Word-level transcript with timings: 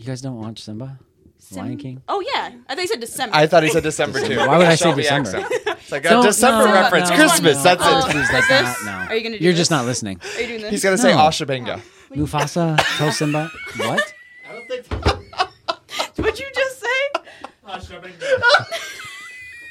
You 0.00 0.06
guys 0.06 0.22
don't 0.22 0.40
watch 0.40 0.62
Simba? 0.62 0.98
Lion 1.52 1.76
King? 1.76 2.02
Oh 2.08 2.20
yeah, 2.20 2.52
I 2.68 2.74
think 2.74 2.88
you 2.88 2.94
said 2.94 3.00
December. 3.00 3.36
I 3.36 3.46
thought 3.46 3.62
he 3.64 3.68
said 3.68 3.82
December 3.82 4.26
too. 4.26 4.38
Why 4.38 4.56
would 4.56 4.66
I 4.66 4.76
say 4.76 4.84
Shelby 4.86 5.02
December? 5.02 5.36
accent. 5.36 5.52
It's 5.66 5.92
like 5.92 6.06
a 6.06 6.08
Don't- 6.08 6.24
December 6.24 6.68
no, 6.68 6.72
reference. 6.72 7.10
no, 7.10 7.16
Christmas. 7.16 7.56
no. 7.58 7.62
That's 7.64 7.82
Oh, 7.84 7.98
it. 7.98 8.04
Please, 8.12 8.22
is 8.22 8.30
that's 8.30 8.48
this- 8.48 8.62
not- 8.62 8.84
no. 8.84 8.92
Are 9.10 9.14
you 9.14 9.22
gonna 9.22 9.36
do 9.38 9.44
You're 9.44 9.52
this? 9.52 9.60
just 9.60 9.70
not 9.70 9.84
listening. 9.84 10.18
Are 10.36 10.40
you 10.40 10.46
doing 10.46 10.60
this? 10.62 10.70
He's 10.70 10.82
gonna 10.84 10.96
say 10.96 11.12
No. 11.12 11.18
Ashabanga. 11.18 11.82
Mufasa, 12.14 12.78
tell 12.96 13.12
Simba. 13.12 13.50
What? 13.76 14.14
I 14.48 14.52
don't 14.54 14.68
think. 14.68 14.86
What'd 16.16 16.38
you 16.40 16.46
just 16.54 16.80
say? 16.80 16.86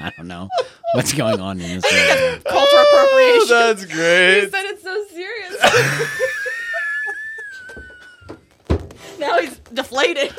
I 0.01 0.11
don't 0.15 0.27
know. 0.27 0.47
What's 0.93 1.13
going 1.13 1.39
on 1.39 1.59
in 1.59 1.79
this 1.79 1.91
world? 1.91 2.43
Cultural 2.45 2.83
appropriation. 2.83 3.55
Oh, 3.55 3.73
that's 3.73 3.81
He 3.83 3.87
great. 3.93 4.51
said 4.51 4.65
it 4.65 4.81
so 4.83 5.05
serious. 5.11 5.55
now 9.19 9.37
he's. 9.99 10.31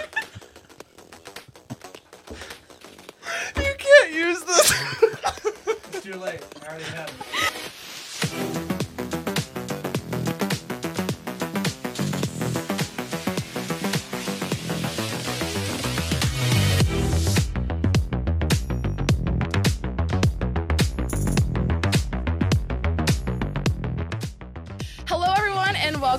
You 3.56 3.74
can't 3.78 4.12
use 4.12 4.42
this. 4.44 4.72
It's 5.66 6.02
too 6.02 6.14
late. 6.16 6.42
I 6.62 6.66
already 6.68 6.84
have 6.84 7.08
it. 7.08 7.49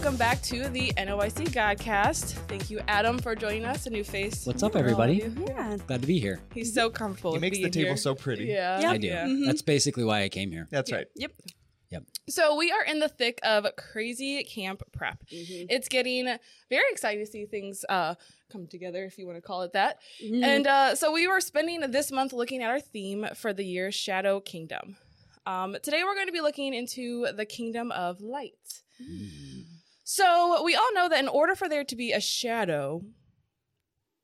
Welcome 0.01 0.17
back 0.17 0.41
to 0.41 0.67
the 0.69 0.91
NOIC 0.97 1.49
Godcast. 1.49 2.31
Thank 2.47 2.71
you, 2.71 2.79
Adam, 2.87 3.19
for 3.19 3.35
joining 3.35 3.65
us. 3.65 3.85
A 3.85 3.91
new 3.91 4.03
face. 4.03 4.47
What's 4.47 4.63
up, 4.63 4.71
for 4.71 4.79
all 4.79 4.83
of 4.83 4.89
everybody? 4.89 5.31
Yeah. 5.47 5.77
Glad 5.85 6.01
to 6.01 6.07
be 6.07 6.19
here. 6.19 6.39
He's 6.55 6.73
so 6.73 6.89
comfortable. 6.89 7.33
He 7.33 7.35
with 7.35 7.41
makes 7.41 7.57
the 7.57 7.63
being 7.65 7.71
table 7.71 7.87
here. 7.89 7.97
so 7.97 8.15
pretty. 8.15 8.45
Yeah, 8.45 8.79
Yep. 8.79 8.91
I 8.93 8.97
do. 8.97 9.07
Yeah. 9.07 9.27
That's 9.45 9.61
basically 9.61 10.03
why 10.03 10.23
I 10.23 10.29
came 10.29 10.49
here. 10.49 10.67
That's 10.71 10.91
right. 10.91 11.05
Yep. 11.17 11.33
Yep. 11.91 12.03
So 12.29 12.55
we 12.55 12.71
are 12.71 12.83
in 12.83 12.97
the 12.97 13.09
thick 13.09 13.39
of 13.43 13.67
crazy 13.77 14.43
camp 14.43 14.81
prep. 14.91 15.19
Mm-hmm. 15.31 15.67
It's 15.69 15.87
getting 15.87 16.25
very 16.67 16.91
exciting 16.91 17.23
to 17.23 17.31
see 17.31 17.45
things 17.45 17.85
uh, 17.87 18.15
come 18.51 18.65
together, 18.65 19.05
if 19.05 19.19
you 19.19 19.27
want 19.27 19.37
to 19.37 19.41
call 19.43 19.61
it 19.61 19.73
that. 19.73 19.99
Mm-hmm. 20.23 20.43
And 20.43 20.65
uh, 20.65 20.95
so 20.95 21.11
we 21.11 21.27
were 21.27 21.41
spending 21.41 21.79
this 21.91 22.11
month 22.11 22.33
looking 22.33 22.63
at 22.63 22.71
our 22.71 22.79
theme 22.79 23.27
for 23.35 23.53
the 23.53 23.63
year 23.63 23.91
Shadow 23.91 24.39
Kingdom. 24.39 24.97
Um, 25.45 25.77
today 25.83 26.03
we're 26.03 26.15
going 26.15 26.25
to 26.25 26.33
be 26.33 26.41
looking 26.41 26.73
into 26.73 27.27
the 27.35 27.45
kingdom 27.45 27.91
of 27.91 28.19
light. 28.19 28.81
So 30.13 30.61
we 30.65 30.75
all 30.75 30.93
know 30.93 31.07
that 31.07 31.19
in 31.19 31.29
order 31.29 31.55
for 31.55 31.69
there 31.69 31.85
to 31.85 31.95
be 31.95 32.11
a 32.11 32.19
shadow, 32.19 33.01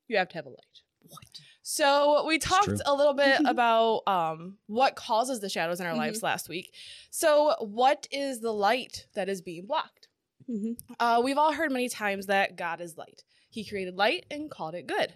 you 0.09 0.17
have 0.17 0.27
to 0.27 0.35
have 0.35 0.45
a 0.45 0.49
light. 0.49 0.81
What? 1.03 1.39
So 1.61 2.25
we 2.27 2.39
talked 2.39 2.81
a 2.85 2.93
little 2.93 3.13
bit 3.13 3.39
about 3.45 4.01
um, 4.05 4.57
what 4.67 4.97
causes 4.97 5.39
the 5.39 5.47
shadows 5.47 5.79
in 5.79 5.85
our 5.85 5.95
lives 5.95 6.21
last 6.21 6.49
week. 6.49 6.73
So 7.09 7.55
what 7.61 8.05
is 8.11 8.41
the 8.41 8.51
light 8.51 9.05
that 9.15 9.29
is 9.29 9.41
being 9.41 9.65
blocked? 9.65 10.09
Mhm. 10.49 10.77
Uh, 10.99 11.21
we've 11.23 11.37
all 11.37 11.53
heard 11.53 11.71
many 11.71 11.87
times 11.87 12.25
that 12.25 12.57
God 12.57 12.81
is 12.81 12.97
light. 12.97 13.23
He 13.49 13.63
created 13.63 13.95
light 13.95 14.25
and 14.29 14.51
called 14.51 14.75
it 14.75 14.87
good. 14.87 15.13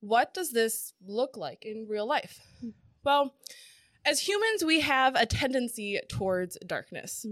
What 0.00 0.34
does 0.34 0.52
this 0.52 0.92
look 1.06 1.38
like 1.38 1.64
in 1.64 1.86
real 1.88 2.06
life? 2.06 2.38
Well, 3.02 3.34
as 4.04 4.20
humans, 4.28 4.62
we 4.62 4.80
have 4.80 5.14
a 5.14 5.24
tendency 5.24 5.98
towards 6.10 6.58
darkness. 6.66 7.24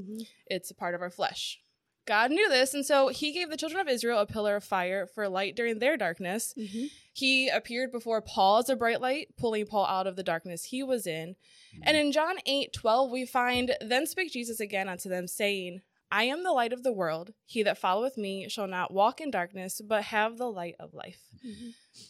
It's 0.46 0.70
a 0.70 0.74
part 0.74 0.94
of 0.94 1.02
our 1.02 1.10
flesh. 1.10 1.60
God 2.06 2.30
knew 2.30 2.48
this, 2.48 2.74
and 2.74 2.84
so 2.84 3.08
he 3.08 3.32
gave 3.32 3.48
the 3.50 3.56
children 3.56 3.80
of 3.80 3.88
Israel 3.88 4.18
a 4.20 4.26
pillar 4.26 4.56
of 4.56 4.64
fire 4.64 5.06
for 5.06 5.28
light 5.28 5.56
during 5.56 5.78
their 5.78 5.96
darkness. 5.96 6.54
Mhm. 6.58 6.90
He 7.12 7.48
appeared 7.48 7.92
before 7.92 8.20
Paul 8.20 8.58
as 8.58 8.68
a 8.68 8.76
bright 8.76 9.00
light, 9.00 9.28
pulling 9.36 9.66
Paul 9.66 9.86
out 9.86 10.06
of 10.06 10.16
the 10.16 10.22
darkness 10.22 10.64
he 10.64 10.82
was 10.82 11.06
in. 11.06 11.36
And 11.82 11.96
in 11.96 12.12
John 12.12 12.36
8 12.46 12.72
12, 12.72 13.10
we 13.10 13.24
find, 13.24 13.76
Then 13.80 14.06
spake 14.06 14.32
Jesus 14.32 14.60
again 14.60 14.88
unto 14.88 15.08
them, 15.08 15.26
saying, 15.26 15.80
I 16.12 16.24
am 16.24 16.42
the 16.44 16.52
light 16.52 16.72
of 16.72 16.82
the 16.82 16.92
world. 16.92 17.32
He 17.46 17.62
that 17.64 17.78
followeth 17.78 18.16
me 18.18 18.48
shall 18.48 18.66
not 18.68 18.92
walk 18.92 19.20
in 19.20 19.30
darkness, 19.30 19.80
but 19.80 20.04
have 20.04 20.36
the 20.38 20.50
light 20.50 20.76
of 20.78 20.92
life. 20.94 21.20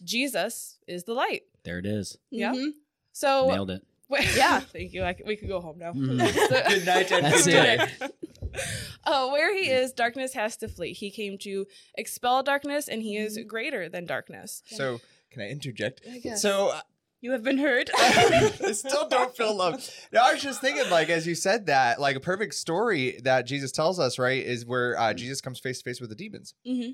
Jesus 0.03 0.79
is 0.87 1.05
the 1.05 1.15
light. 1.15 1.43
There 1.65 1.79
it 1.79 1.87
is. 1.87 2.19
Yeah. 2.31 2.53
Mhm. 2.53 2.73
So, 3.13 3.49
Nailed 3.49 3.71
it. 3.71 3.83
yeah, 4.37 4.61
thank 4.61 4.93
you. 4.93 5.03
I 5.05 5.15
c 5.15 5.23
we 5.27 5.37
can 5.37 5.49
go 5.49 5.61
home 5.61 5.79
now. 5.79 5.93
So- 5.93 5.99
Good 6.69 6.87
night 6.87 7.11
and 7.13 7.25
That's 7.25 7.45
good 7.47 7.55
it. 7.55 7.79
day. 8.01 8.09
uh, 9.05 9.29
where 9.29 9.55
he 9.55 9.71
is, 9.71 9.93
darkness 9.93 10.35
has 10.35 10.57
to 10.59 10.69
flee. 10.69 10.93
He 10.93 11.11
came 11.11 11.39
to 11.39 11.67
expel 11.97 12.43
darkness, 12.43 12.89
and 12.89 13.03
he 13.03 13.17
is 13.17 13.39
greater 13.47 13.89
than 13.89 14.07
darkness. 14.07 14.63
So, 14.67 15.01
can 15.31 15.43
I 15.43 15.49
interject? 15.49 16.01
I 16.11 16.19
guess. 16.19 16.41
So, 16.43 16.69
uh, 16.69 16.81
You 17.21 17.33
have 17.33 17.43
been 17.43 17.57
heard. 17.59 17.91
I 17.97 18.73
still 18.73 19.09
don't 19.09 19.35
feel 19.35 19.55
love. 19.57 19.89
Now, 20.13 20.27
I 20.27 20.35
was 20.35 20.43
just 20.43 20.61
thinking, 20.61 20.91
like, 20.91 21.09
as 21.09 21.27
you 21.27 21.35
said 21.35 21.67
that, 21.67 21.99
like, 21.99 22.17
a 22.17 22.21
perfect 22.21 22.55
story 22.55 23.19
that 23.25 23.47
Jesus 23.47 23.73
tells 23.73 23.99
us, 23.99 24.19
right, 24.19 24.45
is 24.45 24.67
where 24.67 24.99
uh, 25.01 25.15
Jesus 25.15 25.41
comes 25.41 25.59
face 25.59 25.79
to 25.79 25.85
face 25.85 26.01
with 26.03 26.11
the 26.11 26.17
demons. 26.17 26.53
hmm 26.67 26.91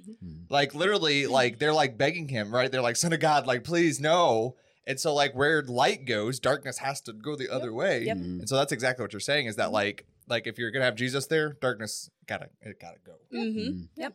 Like, 0.49 0.73
literally, 0.75 1.27
like, 1.27 1.59
they're 1.59 1.73
like 1.75 1.99
begging 1.99 2.29
him, 2.29 2.55
right? 2.55 2.71
They're 2.71 2.81
like, 2.81 2.97
Son 2.97 3.13
of 3.13 3.19
God, 3.21 3.47
like, 3.49 3.65
please, 3.65 3.99
no. 4.01 4.55
And 4.87 4.99
so, 5.01 5.13
like, 5.15 5.35
where 5.35 5.63
light 5.63 6.05
goes, 6.07 6.39
darkness 6.41 6.79
has 6.79 7.01
to 7.03 7.13
go 7.13 7.35
the 7.37 7.49
other 7.51 7.73
way. 7.73 8.05
Yep. 8.05 8.17
Mhm. 8.17 8.39
And 8.41 8.49
so 8.49 8.55
that's 8.57 8.73
exactly 8.73 9.03
what 9.03 9.13
you're 9.13 9.21
saying 9.21 9.47
is 9.47 9.57
that, 9.57 9.73
like, 9.73 10.07
like 10.31 10.47
if 10.47 10.59
you're 10.59 10.71
gonna 10.71 10.85
have 10.87 10.95
Jesus 10.97 11.27
there, 11.27 11.57
darkness 11.61 12.09
gotta 12.27 12.49
it 12.63 12.79
gotta 12.81 12.99
go. 13.05 13.13
hmm 13.31 13.59
Mhm. 13.59 13.89
Yep. 13.97 14.15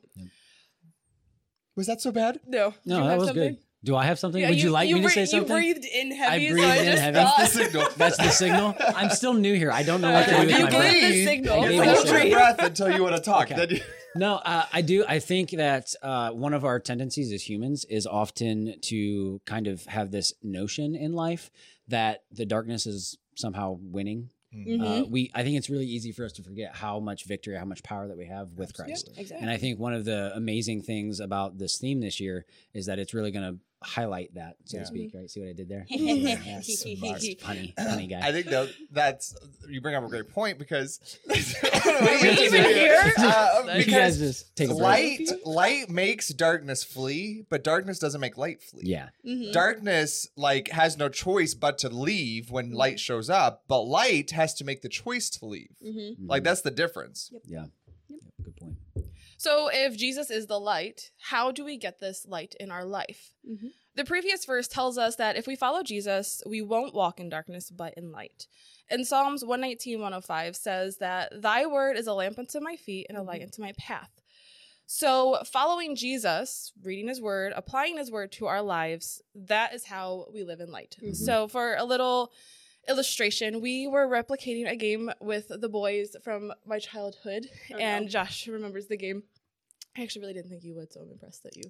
Was 1.75 1.87
that 1.87 2.01
so 2.01 2.11
bad? 2.11 2.39
No. 2.47 2.73
No, 2.85 3.05
that 3.07 3.17
was 3.17 3.27
something? 3.27 3.53
good. 3.55 3.57
Do 3.83 3.95
I 3.95 4.05
have 4.05 4.17
something? 4.17 4.41
Yeah, 4.41 4.49
Would 4.49 4.59
you, 4.61 4.71
like 4.71 4.87
me 4.89 4.95
to 4.95 5.01
breathe- 5.01 5.11
say 5.13 5.25
something? 5.25 5.47
You 5.47 5.73
breathed 5.73 5.85
in 5.85 6.11
heavy, 6.11 6.47
I 6.47 6.49
so 6.49 6.53
breathed 6.53 6.67
I 6.67 6.75
in 6.77 6.85
just 6.85 7.03
heavy. 7.03 7.13
That's 7.13 7.37
the 7.53 7.63
signal. 7.63 7.87
That's 7.97 8.17
the 8.17 8.29
signal. 8.29 8.75
I'm 8.79 9.09
still 9.11 9.33
new 9.35 9.53
here. 9.53 9.71
I 9.71 9.83
don't 9.83 10.01
know 10.01 10.11
what 10.11 10.25
to 10.25 10.31
do 10.31 10.39
with 10.39 10.49
you 10.49 10.63
my 10.63 10.71
gave 10.71 10.79
breath. 10.79 11.01
the 11.11 11.25
signal. 11.25 11.53
I 11.63 11.69
You 11.69 11.77
the 11.79 11.85
hold 11.85 11.97
signal. 12.07 12.23
your 12.25 12.37
breath 12.39 12.63
until 12.63 12.91
you 12.95 13.03
want 13.03 13.15
to 13.17 13.21
talk. 13.21 13.51
Okay. 13.51 13.55
Then 13.55 13.69
you- 13.77 13.83
No, 14.15 14.35
uh, 14.37 14.65
I 14.71 14.81
do. 14.81 15.03
I 15.07 15.19
think 15.19 15.51
that 15.51 15.93
uh, 16.01 16.31
one 16.31 16.53
of 16.53 16.63
our 16.65 16.79
tendencies 16.79 17.31
as 17.33 17.47
humans 17.47 17.83
is 17.85 18.07
often 18.07 18.75
to 18.83 19.41
kind 19.45 19.67
of 19.67 19.83
have 19.87 20.09
this 20.09 20.33
notion 20.41 20.95
in 20.95 21.11
life 21.13 21.51
that 21.89 22.23
the 22.31 22.45
darkness 22.45 22.87
is 22.87 23.17
somehow 23.35 23.77
winning. 23.81 24.29
Mm-hmm. 24.55 24.83
Uh, 24.83 25.03
we, 25.07 25.31
I 25.33 25.43
think 25.43 25.57
it's 25.57 25.69
really 25.69 25.85
easy 25.85 26.11
for 26.11 26.25
us 26.25 26.31
to 26.33 26.43
forget 26.43 26.75
how 26.75 26.99
much 26.99 27.25
victory, 27.25 27.57
how 27.57 27.65
much 27.65 27.83
power 27.83 28.07
that 28.07 28.17
we 28.17 28.25
have 28.25 28.53
with 28.53 28.73
Christ. 28.73 29.09
exactly. 29.17 29.41
And 29.41 29.49
I 29.49 29.57
think 29.57 29.79
one 29.79 29.93
of 29.93 30.05
the 30.05 30.31
amazing 30.35 30.81
things 30.81 31.19
about 31.19 31.57
this 31.57 31.77
theme 31.77 31.99
this 31.99 32.19
year 32.19 32.45
is 32.73 32.85
that 32.85 32.99
it's 32.99 33.13
really 33.13 33.31
going 33.31 33.53
to 33.53 33.59
highlight 33.83 34.33
that, 34.35 34.55
so 34.65 34.77
Yeah. 34.77 34.83
to 34.83 34.87
speak. 34.87 35.11
Right? 35.13 35.29
See 35.29 35.39
what 35.41 35.49
I 35.49 35.53
did 35.53 35.69
there? 35.69 35.85
Yeah, 35.89 36.61
smart, 36.61 37.21
funny, 37.41 37.73
funny 37.77 38.07
guy. 38.07 38.19
I 38.21 38.31
think 38.31 38.47
that 38.47 38.69
that's 38.91 39.35
you 39.69 39.81
bring 39.81 39.95
up 39.95 40.03
a 40.03 40.07
great 40.07 40.29
point 40.31 40.57
because? 40.59 40.99
Uh, 41.29 41.33
because 43.77 44.17
just 44.19 44.55
take 44.55 44.69
light 44.69 45.27
light 45.45 45.89
makes 45.89 46.29
darkness 46.29 46.83
flee, 46.83 47.45
but 47.49 47.63
darkness 47.63 47.99
doesn't 47.99 48.21
make 48.21 48.37
light 48.37 48.61
flee. 48.61 48.83
Yeah. 48.85 49.09
Mhm. 49.25 49.51
Darkness 49.53 50.27
like 50.35 50.69
has 50.69 50.97
no 50.97 51.09
choice 51.09 51.53
but 51.53 51.77
to 51.79 51.89
leave 51.89 52.51
when 52.51 52.71
light 52.71 52.99
shows 52.99 53.29
up, 53.29 53.63
but 53.67 53.81
light 53.81 54.31
has 54.31 54.53
to 54.55 54.63
make 54.63 54.81
the 54.81 54.89
choice 54.89 55.29
to 55.31 55.45
leave. 55.45 55.75
Mhm. 55.85 56.15
Like 56.27 56.43
that's 56.43 56.61
the 56.61 56.71
difference. 56.71 57.31
Yeah. 57.45 57.59
Yep, 57.59 57.59
Good 57.59 57.61
point. 57.61 57.71
So, 59.37 59.69
if 59.71 59.97
Jesus 59.97 60.31
is 60.31 60.47
the 60.47 60.59
light, 60.59 61.11
how 61.29 61.51
do 61.51 61.65
we 61.65 61.77
get 61.77 61.99
this 61.99 62.25
light 62.25 62.55
in 62.59 62.71
our 62.71 62.85
life? 62.85 63.33
Mhm. 63.47 63.73
The 63.95 64.05
previous 64.05 64.45
verse 64.45 64.67
tells 64.67 64.97
us 64.97 65.15
that 65.15 65.35
if 65.37 65.47
we 65.47 65.55
follow 65.55 65.83
Jesus, 65.83 66.41
we 66.45 66.61
won't 66.61 66.93
walk 66.93 67.19
in 67.19 67.29
darkness 67.29 67.69
but 67.69 67.93
in 67.95 68.11
light. 68.11 68.47
And 68.89 69.07
Psalms 69.07 69.43
119, 69.43 69.99
105 69.99 70.55
says 70.55 70.97
that 70.97 71.41
thy 71.41 71.65
word 71.65 71.97
is 71.97 72.07
a 72.07 72.13
lamp 72.13 72.37
unto 72.37 72.59
my 72.59 72.75
feet 72.75 73.07
and 73.09 73.17
a 73.17 73.23
light 73.23 73.41
unto 73.41 73.61
my 73.61 73.73
path. 73.77 74.11
So, 74.87 75.43
following 75.45 75.95
Jesus, 75.95 76.71
reading 76.83 77.07
his 77.07 77.19
word, 77.19 77.53
applying 77.55 77.97
his 77.97 78.11
word 78.11 78.31
to 78.33 78.45
our 78.45 78.61
lives, 78.61 79.21
that 79.33 79.73
is 79.73 79.85
how 79.85 80.27
we 80.31 80.43
live 80.43 80.59
in 80.59 80.71
light. 80.71 80.97
Mhm. 81.01 81.15
So, 81.15 81.47
for 81.47 81.75
a 81.75 81.83
little 81.83 82.31
illustration, 82.87 83.61
we 83.61 83.87
were 83.87 84.07
replicating 84.07 84.69
a 84.69 84.75
game 84.75 85.11
with 85.21 85.47
the 85.49 85.69
boys 85.69 86.15
from 86.23 86.51
my 86.65 86.79
childhood, 86.79 87.47
Oh, 87.73 87.77
and 87.77 88.05
no. 88.05 88.09
Josh 88.11 88.47
remembers 88.47 88.87
the 88.87 88.97
game. 88.97 89.23
I 89.97 90.03
actually 90.03 90.21
really 90.21 90.33
didn't 90.33 90.49
think 90.51 90.63
you 90.63 90.75
would, 90.75 90.91
so 90.91 91.01
I'm 91.01 91.11
impressed 91.11 91.43
that 91.43 91.55
you 91.55 91.63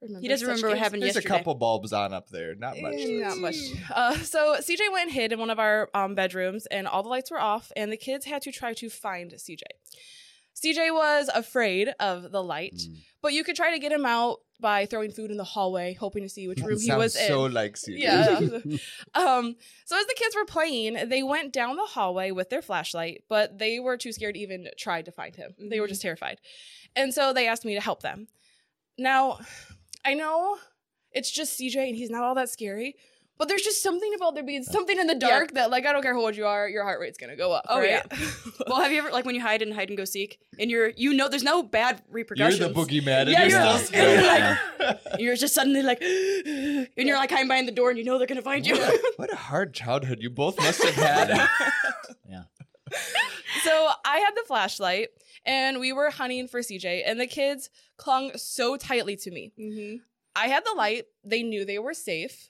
remember. 0.00 0.22
He 0.22 0.28
doesn't 0.28 0.46
such 0.46 0.48
remember 0.56 0.68
what 0.68 0.74
games. 0.74 0.84
happened 0.84 1.02
There's 1.02 1.14
yesterday. 1.16 1.34
a 1.34 1.38
couple 1.38 1.54
bulbs 1.54 1.92
on 1.92 2.12
up 2.14 2.28
there, 2.30 2.54
not 2.54 2.78
much. 2.78 2.94
Eh, 2.96 3.20
Not 3.20 3.38
much. 3.38 3.56
Uh, 3.94 4.14
so 4.16 4.56
CJ 4.58 4.90
went 4.92 5.04
and 5.08 5.12
hid 5.12 5.32
in 5.32 5.38
one 5.38 5.50
of 5.50 5.58
our 5.58 5.90
um, 5.94 6.14
bedrooms, 6.14 6.66
and 6.66 6.86
all 6.88 7.02
the 7.02 7.08
lights 7.10 7.30
were 7.30 7.40
off, 7.40 7.70
and 7.76 7.92
the 7.92 7.96
kids 7.96 8.24
had 8.24 8.42
to 8.42 8.52
try 8.52 8.72
to 8.74 8.88
find 8.88 9.32
CJ. 9.32 9.62
CJ 10.54 10.92
was 10.94 11.28
afraid 11.34 11.92
of 12.00 12.30
the 12.30 12.42
light, 12.42 12.74
Mm. 12.74 12.96
but 13.22 13.32
you 13.32 13.42
could 13.44 13.56
try 13.56 13.70
to 13.72 13.78
get 13.78 13.90
him 13.92 14.04
out 14.06 14.38
by 14.62 14.86
throwing 14.86 15.10
food 15.10 15.30
in 15.30 15.36
the 15.36 15.44
hallway, 15.44 15.92
hoping 15.92 16.22
to 16.22 16.28
see 16.30 16.48
which 16.48 16.60
room 16.60 16.78
he 16.78 16.86
Sounds 16.86 16.98
was 16.98 17.16
in. 17.16 17.26
so 17.26 17.42
like 17.42 17.74
CJ. 17.74 17.98
Yeah. 17.98 18.38
um, 19.14 19.56
so 19.84 19.98
as 19.98 20.06
the 20.06 20.14
kids 20.16 20.34
were 20.34 20.46
playing, 20.46 21.08
they 21.08 21.22
went 21.22 21.52
down 21.52 21.76
the 21.76 21.84
hallway 21.84 22.30
with 22.30 22.48
their 22.48 22.62
flashlight, 22.62 23.24
but 23.28 23.58
they 23.58 23.78
were 23.78 23.98
too 23.98 24.12
scared 24.12 24.36
to 24.36 24.40
even 24.40 24.68
try 24.78 25.02
to 25.02 25.12
find 25.12 25.36
him. 25.36 25.52
They 25.58 25.80
were 25.80 25.88
just 25.88 26.00
terrified. 26.00 26.40
And 26.96 27.12
so 27.12 27.34
they 27.34 27.46
asked 27.46 27.66
me 27.66 27.74
to 27.74 27.80
help 27.80 28.00
them. 28.00 28.28
Now, 28.96 29.40
I 30.04 30.14
know 30.14 30.56
it's 31.12 31.30
just 31.30 31.58
CJ 31.60 31.88
and 31.88 31.96
he's 31.96 32.10
not 32.10 32.22
all 32.22 32.34
that 32.36 32.48
scary, 32.48 32.96
but 33.38 33.48
there's 33.48 33.62
just 33.62 33.82
something 33.82 34.12
about 34.14 34.34
there 34.34 34.44
being 34.44 34.62
something 34.62 34.98
in 34.98 35.06
the 35.06 35.14
dark 35.14 35.52
that, 35.54 35.70
like, 35.70 35.84
I 35.86 35.92
don't 35.92 36.02
care 36.02 36.14
how 36.14 36.20
old 36.20 36.36
you 36.36 36.46
are, 36.46 36.68
your 36.68 36.84
heart 36.84 37.00
rate's 37.00 37.18
gonna 37.18 37.36
go 37.36 37.52
up. 37.52 37.64
Oh, 37.68 37.78
right? 37.80 38.02
Well, 38.66 38.80
have 38.80 38.92
you 38.92 38.98
ever 38.98 39.10
like 39.10 39.24
when 39.24 39.34
you 39.34 39.40
hide 39.40 39.60
and 39.62 39.74
hide 39.74 39.88
and 39.88 39.96
go 39.98 40.04
seek, 40.04 40.38
and 40.58 40.70
you're 40.70 40.90
you 40.96 41.12
know 41.14 41.28
there's 41.28 41.42
no 41.42 41.62
bad 41.62 42.00
repercussions. 42.08 42.58
You're 42.60 42.68
the 42.68 42.74
boogeyman, 42.74 43.28
Yeah, 43.30 43.44
you're 43.44 43.58
you're- 43.60 43.78
still 43.78 44.00
and 44.00 44.22
you're 44.22 44.88
like, 44.88 45.00
you're 45.18 45.36
just 45.36 45.54
suddenly 45.54 45.82
like, 45.82 46.00
and 46.02 46.88
you're 46.96 47.16
like 47.16 47.30
hiding 47.30 47.48
behind 47.48 47.66
the 47.66 47.72
door, 47.72 47.90
and 47.90 47.98
you 47.98 48.04
know 48.04 48.18
they're 48.18 48.26
gonna 48.28 48.42
find 48.42 48.66
you. 48.66 48.76
what 49.16 49.32
a 49.32 49.36
hard 49.36 49.74
childhood 49.74 50.18
you 50.20 50.30
both 50.30 50.56
must 50.58 50.82
have 50.84 50.94
had. 50.94 51.48
Yeah. 52.28 52.42
So 53.64 53.90
I 54.04 54.18
had 54.18 54.34
the 54.34 54.44
flashlight 54.46 55.08
and 55.44 55.80
we 55.80 55.92
were 55.92 56.10
hunting 56.10 56.46
for 56.48 56.60
CJ, 56.60 57.02
and 57.04 57.18
the 57.20 57.26
kids 57.26 57.68
clung 57.96 58.32
so 58.36 58.76
tightly 58.76 59.16
to 59.16 59.30
me. 59.30 59.52
mm-hmm. 59.58 59.96
I 60.34 60.46
had 60.48 60.64
the 60.64 60.74
light, 60.76 61.04
they 61.24 61.42
knew 61.42 61.64
they 61.64 61.78
were 61.78 61.92
safe, 61.94 62.48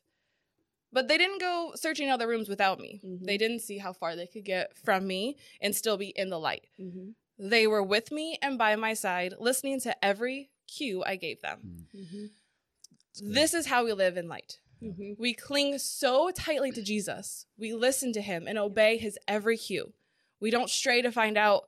but 0.93 1.09
they 1.09 1.19
didn't 1.19 1.41
go 1.41 1.73
searching 1.75 2.11
other 2.11 2.29
rooms 2.29 2.49
without 2.49 2.79
me. 2.79 3.01
Mhm. 3.05 3.25
They 3.25 3.39
didn't 3.39 3.61
see 3.61 3.79
how 3.79 3.93
far 3.93 4.15
they 4.15 4.27
could 4.27 4.45
get 4.45 4.77
from 4.77 5.07
me 5.07 5.37
and 5.61 5.75
still 5.75 5.97
be 5.97 6.09
in 6.09 6.29
the 6.29 6.39
light. 6.39 6.67
Mm-hmm. 6.79 7.11
They 7.39 7.67
were 7.67 7.83
with 7.83 8.13
me 8.13 8.39
and 8.43 8.59
by 8.59 8.77
my 8.77 8.95
side, 8.95 9.35
listening 9.39 9.81
to 9.81 10.05
every 10.05 10.51
cue 10.67 11.03
I 11.05 11.17
gave 11.17 11.41
them. 11.41 11.87
Mm-hmm. 11.95 13.33
This 13.33 13.55
is 13.55 13.67
how 13.67 13.85
we 13.85 13.93
live 13.93 14.17
in 14.17 14.29
light. 14.29 14.59
Mm-hmm. 14.83 15.13
We 15.19 15.35
cling 15.35 15.79
so 15.79 16.31
tightly 16.31 16.73
to 16.73 16.83
Jesus. 16.83 17.47
We 17.57 17.73
listen 17.73 18.13
to 18.15 18.21
him 18.21 18.47
and 18.47 18.59
obey 18.59 18.97
his 18.97 19.19
every 19.29 19.57
cue. 19.57 19.93
We 20.41 20.51
don't 20.51 20.71
stray 20.71 21.03
to 21.03 21.13
find 21.13 21.39
out 21.39 21.65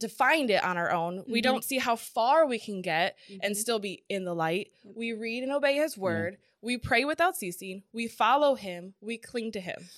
to 0.00 0.08
find 0.08 0.50
it 0.50 0.62
on 0.62 0.76
our 0.76 0.90
own. 0.90 1.24
We 1.26 1.40
Mhm. 1.40 1.44
don't 1.44 1.64
see 1.64 1.78
how 1.78 1.96
far 1.96 2.46
we 2.46 2.58
can 2.58 2.82
get 2.82 3.16
Mm-hmm. 3.28 3.38
and 3.42 3.56
still 3.56 3.78
be 3.78 4.04
in 4.08 4.24
the 4.24 4.34
light. 4.34 4.72
Yep. 4.84 4.94
We 4.96 5.12
read 5.12 5.42
and 5.42 5.52
obey 5.52 5.74
his 5.76 5.96
word. 5.96 6.38
We 6.60 6.76
pray 6.78 7.04
without 7.04 7.36
ceasing. 7.36 7.82
We 7.92 8.06
follow 8.08 8.54
him. 8.56 8.94
We 9.00 9.18
cling 9.18 9.52
to 9.52 9.60
him. 9.60 9.88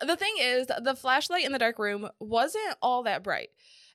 The 0.00 0.16
thing 0.16 0.34
is, 0.40 0.66
the 0.66 0.96
flashlight 0.96 1.44
in 1.44 1.52
the 1.52 1.58
dark 1.58 1.78
room 1.78 2.08
wasn't 2.18 2.76
all 2.80 3.02
that 3.02 3.22
bright. 3.22 3.50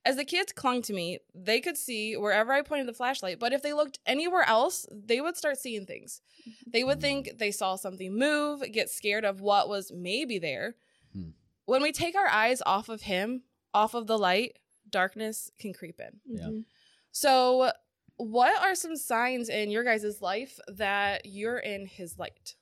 As 0.06 0.18
the 0.18 0.24
kids 0.26 0.52
clung 0.52 0.84
to 0.84 0.94
me, 0.94 1.18
they 1.34 1.60
could 1.60 1.78
see 1.78 2.16
wherever 2.16 2.54
I 2.54 2.62
pointed 2.62 2.88
the 2.88 2.94
flashlight, 2.94 3.40
but 3.40 3.54
if 3.54 3.64
they 3.64 3.74
looked 3.74 3.98
anywhere 4.06 4.44
else, 4.44 4.86
they 4.92 5.20
would 5.20 5.36
start 5.36 5.58
seeing 5.58 5.88
things. 5.88 6.22
They 6.68 6.84
would 6.84 7.02
think 7.02 7.40
they 7.40 7.50
saw 7.50 7.76
something 7.76 8.14
move, 8.14 8.62
get 8.72 8.92
scared 8.92 9.26
of 9.26 9.42
what 9.42 9.68
was 9.68 9.92
maybe 9.92 10.38
there. 10.38 10.76
Hmm. 11.12 11.30
When 11.66 11.82
we 11.82 11.92
take 11.92 12.16
our 12.16 12.28
eyes 12.28 12.62
off 12.68 12.88
of 12.88 13.02
him, 13.02 13.42
off 13.74 13.96
of 13.96 14.06
the 14.06 14.20
light, 14.20 14.60
darkness 14.90 15.52
can 15.60 15.74
creep 15.74 16.00
in. 16.00 16.20
Yeah. 16.26 16.62
So, 17.12 17.72
what 18.18 18.62
are 18.62 18.76
some 18.76 18.96
signs 18.96 19.50
in 19.50 19.72
your 19.72 19.84
guys' 19.84 20.22
life 20.22 20.60
that 20.68 21.26
you're 21.26 21.58
in 21.58 21.86
his 21.86 22.18
light? 22.18 22.56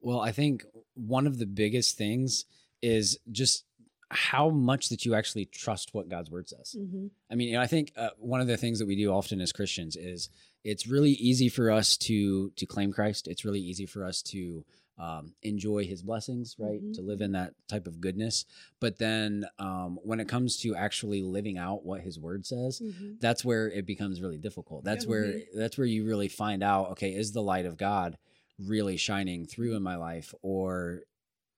Well, 0.00 0.20
I 0.20 0.32
think 0.32 0.64
one 0.94 1.26
of 1.26 1.38
the 1.38 1.46
biggest 1.46 1.96
things 1.96 2.44
is 2.82 3.18
just 3.30 3.64
how 4.10 4.50
much 4.50 4.90
that 4.90 5.04
you 5.04 5.14
actually 5.14 5.46
trust 5.46 5.94
what 5.94 6.08
God's 6.08 6.30
word 6.30 6.48
says. 6.48 6.76
Mm-hmm. 6.78 7.06
I 7.30 7.34
mean, 7.34 7.48
you 7.48 7.54
know, 7.54 7.62
I 7.62 7.66
think 7.66 7.92
uh, 7.96 8.10
one 8.18 8.40
of 8.40 8.46
the 8.46 8.56
things 8.56 8.78
that 8.78 8.86
we 8.86 8.96
do 8.96 9.12
often 9.12 9.40
as 9.40 9.52
Christians 9.52 9.96
is 9.96 10.28
it's 10.62 10.86
really 10.86 11.12
easy 11.12 11.48
for 11.48 11.70
us 11.70 11.96
to 11.98 12.50
to 12.56 12.66
claim 12.66 12.92
Christ. 12.92 13.28
It's 13.28 13.44
really 13.44 13.60
easy 13.60 13.86
for 13.86 14.04
us 14.04 14.22
to 14.22 14.64
um, 14.98 15.34
enjoy 15.42 15.84
His 15.84 16.02
blessings, 16.02 16.54
right? 16.58 16.82
Mhm. 16.82 16.94
To 16.94 17.02
live 17.02 17.20
in 17.20 17.32
that 17.32 17.54
type 17.68 17.86
of 17.86 18.00
goodness. 18.00 18.44
But 18.80 18.98
then, 18.98 19.44
um, 19.58 19.98
when 20.04 20.20
it 20.20 20.28
comes 20.28 20.56
to 20.58 20.74
actually 20.76 21.22
living 21.22 21.58
out 21.58 21.84
what 21.84 22.02
His 22.02 22.18
Word 22.18 22.46
says, 22.46 22.80
Mm-hmm. 22.80 23.14
that's 23.20 23.44
where 23.44 23.68
it 23.70 23.86
becomes 23.86 24.20
really 24.22 24.38
difficult. 24.38 24.84
That's 24.84 25.04
Yeah. 25.04 25.10
where 25.10 25.40
that's 25.54 25.76
where 25.78 25.86
you 25.86 26.04
really 26.04 26.28
find 26.28 26.62
out. 26.62 26.90
Okay, 26.92 27.12
is 27.14 27.32
the 27.32 27.42
light 27.42 27.66
of 27.66 27.76
God 27.76 28.18
really 28.58 28.96
shining 28.96 29.46
through 29.46 29.74
in 29.74 29.82
my 29.82 29.96
life, 29.96 30.32
or 30.42 31.02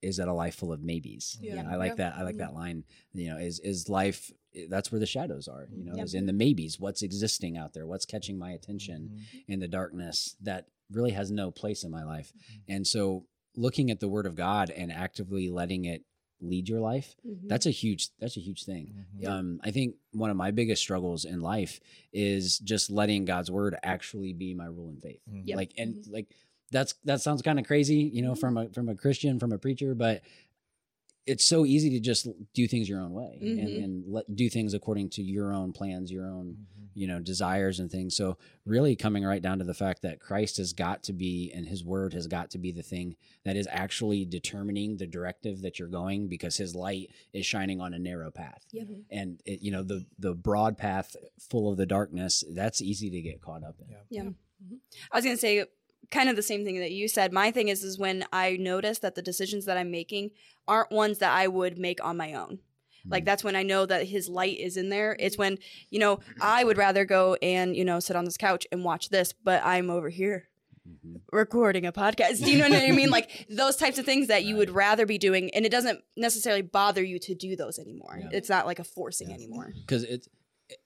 is 0.03 0.17
that 0.19 0.29
a 0.29 0.33
life 0.33 0.55
full 0.55 0.73
of 0.73 0.83
maybes? 0.83 1.37
You 1.41 1.51
Yeah. 1.55 1.69
I 1.71 1.77
like 1.77 1.91
Yeah. 1.93 1.95
that. 2.11 2.17
I 2.17 2.23
like 2.23 2.37
that 2.39 2.55
line. 2.55 2.85
You 3.13 3.29
know, 3.29 3.39
is 3.39 3.59
is 3.61 3.89
life? 3.91 4.33
That's 4.71 4.91
where 4.91 4.99
the 4.99 5.05
shadows 5.07 5.49
are. 5.49 5.69
You 5.71 5.85
know, 5.85 5.97
Yep. 5.97 6.05
is 6.07 6.15
in 6.15 6.25
the 6.25 6.33
maybes. 6.33 6.81
What's 6.81 7.03
existing 7.03 7.59
out 7.59 7.75
there? 7.75 7.87
What's 7.87 8.07
catching 8.07 8.39
my 8.39 8.53
attention 8.53 9.11
Mm-hmm. 9.13 9.53
in 9.53 9.61
the 9.61 9.69
darkness 9.69 10.37
that 10.41 10.69
really 10.91 11.13
has 11.13 11.31
no 11.31 11.51
place 11.51 11.85
in 11.85 11.91
my 11.91 12.05
life? 12.05 12.33
And 12.69 12.87
so, 12.87 13.27
looking 13.57 13.91
at 13.91 14.01
the 14.01 14.09
Word 14.09 14.27
of 14.27 14.35
God 14.35 14.71
and 14.71 14.93
actively 14.93 15.49
letting 15.49 15.85
it 15.87 16.03
lead 16.43 16.69
your 16.69 16.81
life 16.81 17.17
Mm-hmm. 17.27 17.49
that's 17.49 17.65
a 17.65 17.71
huge 17.71 18.11
that's 18.21 18.37
a 18.37 18.41
huge 18.41 18.65
thing 18.65 18.93
Mhm. 19.19 19.27
um, 19.27 19.61
I 19.65 19.71
think 19.71 19.95
one 20.13 20.29
of 20.29 20.37
my 20.37 20.51
biggest 20.51 20.83
struggles 20.83 21.25
in 21.25 21.41
life 21.41 21.81
is 22.13 22.59
just 22.59 22.91
letting 22.91 23.25
God's 23.25 23.51
word 23.51 23.75
actually 23.83 24.35
be 24.35 24.53
my 24.53 24.67
rule 24.67 24.91
in 24.91 25.01
faith. 25.01 25.21
Mhm. 25.33 25.43
Yep. 25.47 25.57
Like, 25.57 25.73
and 25.79 25.95
Mhm. 25.95 26.13
like 26.13 26.27
that's 26.71 26.93
that 27.05 27.23
sounds 27.23 27.41
kind 27.41 27.59
of 27.59 27.65
crazy, 27.67 28.01
you 28.13 28.21
know, 28.21 28.35
from 28.35 28.59
a 28.59 28.69
from 28.69 28.91
a 28.91 28.95
Christian, 28.95 29.39
from 29.39 29.53
a 29.53 29.59
preacher, 29.59 29.95
but 29.95 30.21
it's 31.27 31.45
so 31.45 31.67
easy 31.67 31.91
to 31.91 32.01
just 32.01 32.29
do 32.55 32.69
things 32.69 32.89
your 32.89 33.01
own 33.01 33.13
way 33.13 33.39
and, 33.41 33.59
Mhm. 33.69 33.85
and 33.85 34.13
let 34.13 34.35
do 34.37 34.49
things 34.49 34.75
according 34.75 35.11
to 35.11 35.23
your 35.23 35.53
own 35.53 35.73
plans, 35.73 36.11
your 36.13 36.27
own 36.27 36.47
Mhm. 36.53 36.89
you 36.95 37.07
know 37.07 37.21
desires 37.21 37.79
and 37.81 37.91
things. 37.91 38.15
So 38.17 38.39
really 38.65 38.97
coming 38.97 39.25
right 39.25 39.43
down 39.43 39.59
to 39.59 39.65
the 39.65 39.75
fact 39.75 40.03
that 40.03 40.21
Christ 40.21 40.57
has 40.59 40.73
got 40.73 41.03
to 41.05 41.13
be 41.13 41.51
and 41.53 41.67
His 41.67 41.85
Word 41.85 42.15
has 42.15 42.27
got 42.27 42.51
to 42.53 42.59
be 42.59 42.71
the 42.73 42.83
thing 42.83 43.17
that 43.45 43.57
is 43.57 43.67
actually 43.71 44.25
determining 44.25 44.97
the 44.97 45.07
directive 45.07 45.61
that 45.63 45.79
you're 45.79 45.89
going 45.89 46.29
because 46.29 46.57
His 46.57 46.75
light 46.75 47.11
is 47.33 47.45
shining 47.45 47.81
on 47.81 47.93
a 47.93 47.99
narrow 47.99 48.31
path 48.31 48.65
Yep. 48.73 48.89
and 49.11 49.43
it, 49.45 49.61
you 49.63 49.71
know 49.73 49.83
the 49.83 50.07
the 50.19 50.35
broad 50.35 50.79
path 50.79 51.17
full 51.39 51.71
of 51.71 51.77
the 51.77 51.87
darkness 51.87 52.45
that's 52.51 52.81
easy 52.81 53.11
to 53.11 53.21
get 53.21 53.41
caught 53.43 53.65
up 53.65 53.81
in 53.81 53.89
Yeah. 53.91 53.97
Yeah. 54.11 54.23
Mhm. 54.65 54.79
I 55.13 55.19
was 55.19 55.25
gonna 55.25 55.37
say 55.37 55.65
kind 56.11 56.29
of 56.29 56.37
the 56.37 56.43
same 56.43 56.65
thing 56.65 56.79
that 56.81 56.93
you 56.93 57.09
said. 57.09 57.33
My 57.33 57.51
thing 57.51 57.69
is 57.69 57.83
is 57.85 57.99
when 57.99 58.25
I 58.33 58.57
notice 58.57 58.99
that 59.01 59.15
the 59.15 59.23
decisions 59.23 59.65
that 59.67 59.77
I'm 59.77 59.91
making 59.91 60.31
aren't 60.69 60.91
ones 60.93 61.19
that 61.19 61.33
I 61.33 61.47
would 61.49 61.79
make 61.79 62.03
on 62.05 62.17
my 62.17 62.35
own. 62.35 62.61
Like 63.09 63.23
Mm. 63.23 63.27
that's 63.27 63.45
when 63.45 63.55
I 63.57 63.63
know 63.63 63.87
that 63.87 64.07
his 64.09 64.29
light 64.29 64.59
is 64.59 64.77
in 64.77 64.89
there. 64.89 65.17
It's 65.21 65.39
when, 65.39 65.59
you 65.91 65.99
know, 66.01 66.19
I 66.41 66.65
would 66.65 66.77
rather 66.77 67.05
go 67.05 67.35
and, 67.41 67.77
you 67.77 67.85
know, 67.85 68.01
sit 68.01 68.17
on 68.17 68.25
this 68.25 68.37
couch 68.37 68.67
and 68.73 68.85
watch 68.85 69.11
this, 69.11 69.33
but 69.33 69.65
I'm 69.65 69.91
over 69.91 70.09
here 70.11 70.49
Mhm. 70.89 71.21
recording 71.33 71.87
a 71.87 71.93
podcast. 71.93 72.45
Do 72.45 72.51
you 72.51 72.59
know 72.59 72.69
what 72.69 72.83
I 72.83 72.91
mean? 72.93 73.11
Like 73.19 73.47
those 73.49 73.77
types 73.77 73.99
of 73.99 74.05
things 74.05 74.27
that 74.29 74.45
you 74.45 74.57
would 74.57 74.71
rather 74.71 75.07
be 75.07 75.19
doing 75.19 75.51
and 75.55 75.65
it 75.65 75.71
doesn't 75.71 76.03
necessarily 76.17 76.63
bother 76.63 77.03
you 77.03 77.19
to 77.21 77.35
do 77.35 77.55
those 77.57 77.79
anymore. 77.79 78.19
Yeah. 78.21 78.29
It's 78.33 78.49
not 78.49 78.67
like 78.67 78.79
a 78.79 78.85
forcing 78.85 79.29
Yeah. 79.31 79.35
anymore. 79.37 79.73
because 79.81 80.03
it's 80.05 80.29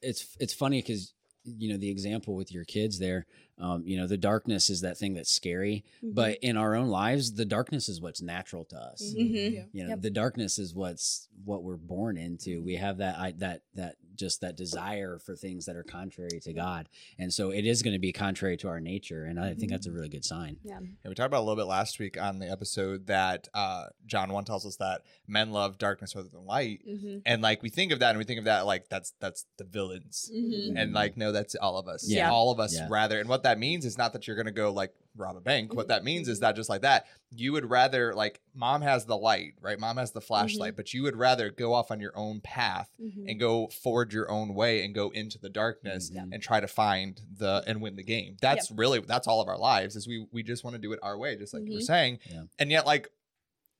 it's 0.02 0.36
it's 0.38 0.52
funny 0.52 0.82
because 0.82 1.14
you 1.44 1.68
know 1.70 1.76
the 1.78 1.88
example 1.90 2.34
with 2.34 2.52
your 2.52 2.64
kids 2.64 2.98
there 2.98 3.26
um, 3.58 3.82
you 3.84 3.96
know 3.96 4.06
the 4.06 4.16
darkness 4.16 4.68
is 4.70 4.80
that 4.82 4.96
thing 4.98 5.14
that's 5.14 5.32
scary 5.32 5.84
but 6.02 6.38
in 6.42 6.56
our 6.56 6.74
own 6.74 6.88
lives 6.88 7.32
the 7.34 7.44
darkness 7.44 7.88
is 7.88 8.00
what's 8.00 8.20
natural 8.22 8.64
to 8.64 8.76
us 8.76 9.14
Mhm. 9.16 9.52
Yeah. 9.52 9.64
you 9.72 9.82
know 9.84 9.90
Yep. 9.90 10.02
the 10.02 10.10
darkness 10.10 10.58
is 10.58 10.74
what's 10.74 11.28
what 11.44 11.62
we're 11.62 11.76
born 11.76 12.16
into 12.18 12.62
we 12.62 12.74
have 12.76 12.98
that 12.98 13.18
I, 13.18 13.32
that 13.38 13.62
that 13.74 13.96
just 14.20 14.40
that 14.42 14.56
desire 14.56 15.18
for 15.18 15.34
things 15.34 15.64
that 15.66 15.74
are 15.74 15.82
contrary 15.82 16.38
to 16.42 16.52
god 16.52 16.88
and 17.18 17.32
so 17.32 17.50
it 17.50 17.64
is 17.66 17.82
going 17.82 17.94
to 17.94 17.98
be 17.98 18.12
contrary 18.12 18.56
to 18.56 18.68
our 18.68 18.78
nature 18.78 19.24
and 19.24 19.40
i 19.40 19.54
think 19.54 19.70
that's 19.72 19.86
a 19.86 19.90
really 19.92 20.08
good 20.08 20.24
sign 20.24 20.58
Yeah. 20.62 20.78
Yeah, 21.02 21.08
we 21.08 21.14
talked 21.14 21.26
about 21.26 21.40
a 21.40 21.46
little 21.48 21.56
bit 21.56 21.66
last 21.66 21.98
week 21.98 22.20
on 22.20 22.38
the 22.38 22.48
episode 22.50 23.06
that 23.06 23.48
uh, 23.54 23.86
John 24.06 24.32
one 24.32 24.44
tells 24.44 24.64
us 24.66 24.76
that 24.76 25.02
men 25.26 25.50
love 25.50 25.78
darkness 25.78 26.14
rather 26.14 26.28
than 26.28 26.44
light, 26.46 26.80
Mm-hmm. 26.86 27.18
and 27.26 27.40
like 27.42 27.62
we 27.62 27.70
think 27.70 27.90
of 27.92 27.98
that 28.00 28.10
and 28.10 28.18
we 28.18 28.24
think 28.24 28.38
of 28.38 28.44
that 28.44 28.66
like 28.66 28.88
that's 28.88 29.14
that's 29.20 29.46
the 29.58 29.64
villains, 29.64 30.30
Mm-hmm. 30.34 30.76
and 30.76 30.92
like 30.92 31.16
no, 31.16 31.32
that's 31.32 31.54
all 31.54 31.78
of 31.78 31.88
us. 31.88 32.04
Yeah. 32.08 32.30
all 32.30 32.50
of 32.52 32.60
us 32.60 32.74
Yeah. 32.74 32.86
rather. 32.90 33.18
And 33.20 33.28
what 33.28 33.42
that 33.44 33.58
means 33.58 33.84
is 33.84 33.96
not 33.98 34.12
that 34.12 34.26
you're 34.26 34.36
gonna 34.36 34.50
go 34.52 34.72
like 34.72 34.92
rob 35.20 35.36
a 35.36 35.40
bank. 35.40 35.74
What 35.74 35.88
that 35.88 36.02
means 36.02 36.26
is 36.28 36.40
that 36.40 36.56
just 36.56 36.68
like 36.68 36.82
that, 36.82 37.06
you 37.30 37.52
would 37.52 37.68
rather 37.70 38.14
like 38.14 38.40
mom 38.54 38.82
has 38.82 39.04
the 39.04 39.16
light, 39.16 39.52
right? 39.60 39.78
Mom 39.78 39.96
has 39.98 40.10
the 40.12 40.20
flashlight, 40.20 40.74
but 40.76 40.92
you 40.92 41.02
would 41.04 41.14
rather 41.16 41.50
go 41.50 41.74
off 41.74 41.90
on 41.90 42.00
your 42.00 42.12
own 42.16 42.40
path 42.40 42.88
Mm-hmm. 43.00 43.28
and 43.28 43.38
go 43.40 43.68
forward 43.68 44.12
your 44.12 44.30
own 44.30 44.54
way 44.54 44.84
and 44.84 44.94
go 44.94 45.10
into 45.10 45.38
the 45.38 45.48
darkness 45.48 46.10
Mhm. 46.10 46.32
and 46.32 46.42
try 46.42 46.58
to 46.60 46.66
find 46.68 47.20
the 47.36 47.62
and 47.66 47.80
win 47.80 47.96
the 47.96 48.02
game. 48.02 48.36
That's 48.40 48.70
really 48.70 48.98
that's 49.00 49.26
all 49.28 49.40
of 49.40 49.48
our 49.48 49.58
lives 49.58 49.94
is 49.96 50.08
we 50.08 50.26
we 50.32 50.42
just 50.42 50.64
want 50.64 50.74
to 50.74 50.80
do 50.80 50.92
it 50.92 50.98
our 51.02 51.16
way, 51.16 51.36
just 51.36 51.54
like 51.54 51.64
you 51.66 51.74
were 51.74 51.78
Mhm. 51.80 51.84
saying. 51.84 52.18
Yeah. 52.30 52.42
And 52.58 52.70
yet, 52.70 52.86
like 52.86 53.08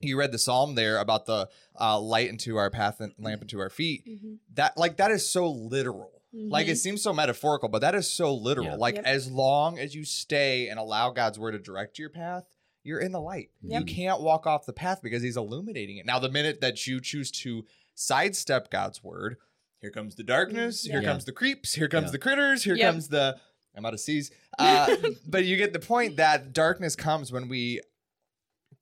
you 0.01 0.17
read 0.19 0.33
the 0.33 0.39
psalm 0.39 0.75
there 0.77 0.97
about 0.99 1.27
the 1.27 1.47
uh, 1.79 2.01
light 2.01 2.31
into 2.31 2.57
our 2.57 2.71
path 2.71 3.01
and 3.01 3.13
lamp 3.19 3.43
into 3.43 3.59
our 3.61 3.69
feet. 3.69 4.07
Mm-hmm. 4.07 4.35
That 4.55 4.77
like 4.79 4.97
that 4.97 5.11
is 5.11 5.29
so 5.29 5.51
literal. 5.51 6.20
Like 6.33 6.69
it 6.69 6.77
seems 6.77 7.03
so 7.03 7.13
metaphorical, 7.13 7.69
but 7.69 7.81
that 7.81 7.95
is 7.95 8.09
so 8.09 8.35
literal. 8.35 8.67
Yeah. 8.69 8.75
Like 8.77 8.95
Yep. 8.97 9.05
as 9.05 9.31
long 9.31 9.79
as 9.79 9.95
you 9.95 10.05
stay 10.05 10.69
and 10.69 10.79
allow 10.79 11.11
God's 11.11 11.39
word 11.39 11.53
to 11.53 11.59
direct 11.59 11.99
your 11.99 12.09
path, 12.11 12.45
you're 12.85 13.01
in 13.01 13.13
the 13.13 13.21
light. 13.21 13.51
You 13.63 13.85
can't 13.85 14.21
walk 14.21 14.47
off 14.47 14.65
the 14.65 14.73
path 14.73 15.01
because 15.03 15.23
he's 15.23 15.37
illuminating 15.37 15.97
it. 15.99 16.07
Now, 16.07 16.19
the 16.19 16.31
minute 16.31 16.61
that 16.61 16.87
you 16.87 17.01
choose 17.01 17.31
to 17.43 17.67
sidestep 17.95 18.71
God's 18.71 19.03
word, 19.03 19.37
here 19.81 19.91
comes 19.91 20.15
the 20.15 20.23
darkness, 20.23 20.83
here 20.85 21.03
Yeah. 21.03 21.09
comes 21.11 21.25
the 21.25 21.33
creeps, 21.33 21.75
here 21.75 21.89
comes 21.89 22.07
Yeah. 22.07 22.13
the 22.13 22.19
critters, 22.19 22.65
here 22.65 22.75
Yep. 22.77 22.91
comes 22.93 23.09
the 23.09 23.39
I'm 23.77 23.85
out 23.87 23.95
of 23.95 24.01
C's. 24.01 24.31
Uh, 24.59 24.97
but 25.29 25.45
you 25.45 25.57
get 25.57 25.73
the 25.73 25.79
point 25.79 26.17
that 26.17 26.53
darkness 26.53 26.97
comes 26.97 27.31
when 27.33 27.49
we 27.49 27.81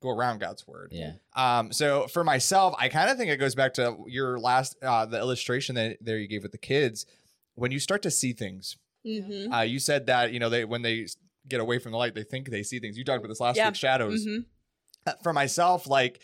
go 0.01 0.09
around 0.09 0.39
God's 0.39 0.65
word. 0.67 0.91
yeah 0.93 1.13
Um, 1.35 1.71
so 1.73 2.07
for 2.07 2.23
myself, 2.23 2.73
I 2.77 2.89
kind 2.89 3.09
of 3.09 3.17
think 3.17 3.29
it 3.31 3.37
goes 3.37 3.53
back 3.53 3.73
to 3.75 3.97
your 4.07 4.39
last 4.39 4.77
uh, 4.81 5.05
the 5.05 5.17
illustration 5.19 5.75
that 5.75 5.97
there 6.01 6.17
you 6.17 6.27
gave 6.27 6.41
with 6.43 6.51
the 6.53 6.57
kids. 6.57 7.05
When 7.59 7.71
you 7.71 7.79
start 7.79 8.01
to 8.03 8.11
see 8.11 8.33
things, 8.33 8.77
Mm-hmm. 9.05 9.53
uh, 9.53 9.61
you 9.61 9.79
said 9.79 10.07
that 10.07 10.33
you 10.33 10.39
know 10.39 10.49
they 10.49 10.65
when 10.65 10.81
they 10.81 11.07
get 11.47 11.61
away 11.61 11.79
from 11.79 11.93
the 11.93 11.97
light, 11.97 12.15
they 12.15 12.23
think 12.23 12.49
they 12.49 12.63
see 12.63 12.79
things. 12.79 12.97
You 12.97 13.05
talked 13.05 13.19
about 13.19 13.29
this 13.29 13.39
last 13.39 13.55
Yeah. 13.55 13.67
week, 13.69 13.75
shadows. 13.75 14.25
Mhm. 14.25 14.45
Uh, 15.07 15.13
For 15.23 15.31
myself, 15.31 15.87
like 15.87 16.19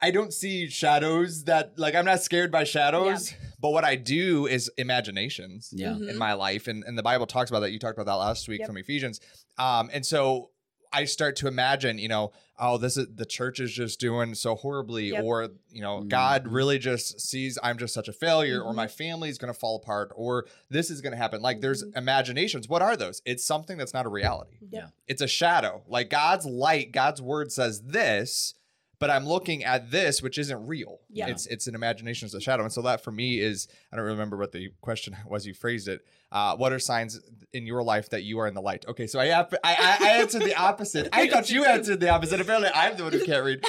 I 0.00 0.10
don't 0.12 0.32
see 0.32 0.68
shadows 0.68 1.44
that 1.44 1.76
like 1.78 1.94
I'm 1.96 2.04
not 2.04 2.22
scared 2.22 2.52
by 2.52 2.62
shadows, 2.64 3.34
but 3.60 3.70
what 3.70 3.84
I 3.84 3.96
do 3.96 4.46
is 4.46 4.70
imaginations 4.78 5.70
Yeah. 5.72 5.90
Mhm. 5.94 6.10
in 6.10 6.16
my 6.16 6.32
life 6.34 6.68
and, 6.68 6.84
and 6.84 6.96
the 6.96 7.02
bible 7.02 7.26
talks 7.26 7.50
about 7.50 7.60
that 7.60 7.72
you 7.72 7.78
talked 7.80 7.98
about 7.98 8.06
that 8.06 8.14
last 8.28 8.48
week 8.48 8.60
Yep. 8.60 8.66
from 8.68 8.76
ephesians 8.78 9.20
um 9.58 9.90
and 9.92 10.06
so 10.06 10.50
i 10.92 11.04
start 11.04 11.36
to 11.36 11.46
imagine 11.48 11.98
you 11.98 12.08
know 12.08 12.32
oh 12.58 12.76
this 12.76 12.96
is 12.96 13.06
the 13.14 13.24
church 13.24 13.60
is 13.60 13.72
just 13.72 13.98
doing 14.00 14.34
so 14.34 14.54
horribly 14.54 15.10
Yep. 15.10 15.24
or 15.24 15.48
you 15.70 15.80
know 15.82 16.00
Mhm. 16.00 16.08
god 16.08 16.48
really 16.48 16.78
just 16.78 17.20
sees 17.20 17.58
i'm 17.62 17.78
just 17.78 17.94
such 17.94 18.08
a 18.08 18.12
failure 18.12 18.60
or 18.62 18.72
Mhm. 18.72 18.76
my 18.76 18.86
family's 18.88 19.38
gonna 19.38 19.54
fall 19.54 19.76
apart 19.76 20.10
or 20.14 20.46
this 20.68 20.90
is 20.90 21.00
gonna 21.00 21.16
happen 21.16 21.40
like 21.42 21.60
there's 21.60 21.84
Mhm. 21.84 21.96
imaginations 21.96 22.68
what 22.68 22.82
are 22.82 22.96
those 22.96 23.22
it's 23.24 23.44
something 23.44 23.78
that's 23.78 23.94
not 23.94 24.06
a 24.06 24.10
reality 24.10 24.58
Yeah. 24.70 24.88
it's 25.06 25.22
a 25.22 25.28
shadow 25.28 25.82
like 25.86 26.10
god's 26.10 26.44
light 26.46 26.92
god's 26.92 27.22
word 27.22 27.52
says 27.52 27.82
this 27.82 28.54
but 29.00 29.10
I'm 29.10 29.26
looking 29.26 29.64
at 29.64 29.90
this, 29.90 30.22
which 30.22 30.38
isn't 30.38 30.66
real. 30.66 31.00
Yeah. 31.08 31.28
It's 31.28 31.46
it's 31.46 31.66
an 31.66 31.74
imagination, 31.74 32.26
it's 32.26 32.34
a 32.34 32.40
shadow. 32.40 32.62
And 32.62 32.72
so 32.72 32.82
that 32.82 33.02
for 33.02 33.10
me 33.10 33.40
is 33.40 33.66
I 33.92 33.96
don't 33.96 34.04
remember 34.04 34.36
what 34.36 34.52
the 34.52 34.70
question 34.82 35.16
was 35.26 35.46
you 35.46 35.54
phrased 35.54 35.88
it. 35.88 36.02
Uh, 36.30 36.54
what 36.56 36.72
are 36.72 36.78
signs 36.78 37.18
in 37.52 37.66
your 37.66 37.82
life 37.82 38.10
that 38.10 38.22
you 38.22 38.38
are 38.38 38.46
in 38.46 38.54
the 38.54 38.60
light? 38.60 38.84
Okay, 38.86 39.08
so 39.08 39.18
I 39.18 39.40
I, 39.40 39.48
I, 39.64 40.08
answered 40.20 40.42
the 40.42 40.54
opposite. 40.54 41.08
I 41.12 41.28
thought 41.28 41.50
you 41.50 41.64
answered 41.64 41.98
the 41.98 42.10
opposite. 42.10 42.40
Apparently, 42.40 42.70
I'm 42.72 42.96
the 42.96 43.02
one 43.02 43.12
who 43.12 43.24
can't 43.24 43.44
read. 43.44 43.64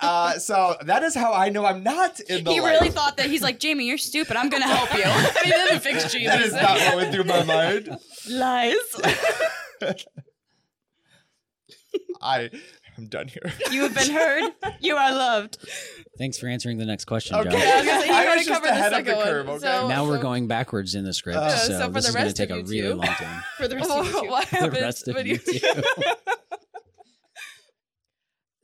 Uh, 0.00 0.38
so 0.38 0.76
that 0.86 1.02
is 1.02 1.14
how 1.14 1.32
I 1.32 1.50
know 1.50 1.66
I'm 1.66 1.82
not 1.82 2.18
in 2.20 2.42
the 2.44 2.52
He 2.52 2.60
light. 2.60 2.80
really 2.80 2.90
thought 2.90 3.18
that 3.18 3.26
he's 3.26 3.42
like, 3.42 3.60
Jamie, 3.60 3.84
you're 3.84 3.98
stupid. 3.98 4.34
I'm 4.36 4.48
gonna 4.48 4.66
help 4.66 4.92
you. 4.94 5.02
I 5.04 5.42
mean, 5.44 5.50
that 5.50 5.82
fix 5.82 6.10
Jamie. 6.10 6.26
that 6.26 6.40
is 6.40 6.54
not 6.54 6.80
what 6.80 6.96
went 6.96 7.14
through 7.14 7.24
my 7.24 7.42
mind. 7.44 7.96
Lies. 8.28 8.76
I 12.22 12.50
am 13.00 13.06
done 13.08 13.28
here. 13.28 13.52
You 13.70 13.82
have 13.82 13.94
been 13.94 14.10
heard. 14.10 14.52
You 14.80 14.96
are 14.96 15.12
loved. 15.12 15.58
Thanks 16.18 16.38
for 16.38 16.46
answering 16.48 16.78
the 16.78 16.84
next 16.86 17.04
question, 17.06 17.36
Okay. 17.36 17.50
Josh. 17.50 17.60
Yeah, 17.62 17.70
I 17.72 17.76
was 17.78 17.86
gonna 17.86 18.00
say, 18.00 18.06
you 18.08 18.12
I 18.14 18.24
already 18.24 18.38
was 18.38 18.46
just 18.46 18.62
covered 18.62 18.66
the 18.68 18.78
ahead 18.78 18.92
of 18.92 19.04
the 19.04 19.10
second 19.10 19.16
one. 19.16 19.26
curve, 19.26 19.48
okay? 19.48 19.58
So- 19.60 19.88
now 19.88 20.06
we're 20.06 20.16
so 20.16 20.22
going 20.22 20.46
backwards 20.48 20.94
in 20.94 21.04
the 21.04 21.12
script, 21.14 21.38
Uh, 21.38 21.48
so, 21.56 21.72
so 21.78 21.86
for 21.86 21.92
this 21.92 22.04
the 22.04 22.08
is 22.08 22.14
going 22.14 22.22
to 22.22 22.24
rest 22.26 22.36
take 22.36 22.50
a 22.50 22.62
really 22.62 22.92
long 22.94 23.06
time. 23.06 23.42
For 23.58 23.68
the 23.68 23.76
rest 23.76 23.90
of 23.90 24.06
you 24.06 24.12
two. 24.12 24.28
what 24.30 24.48
the 24.50 24.70
rest 24.70 25.08
of 25.08 25.26
you 25.26 25.38
you- 25.46 26.14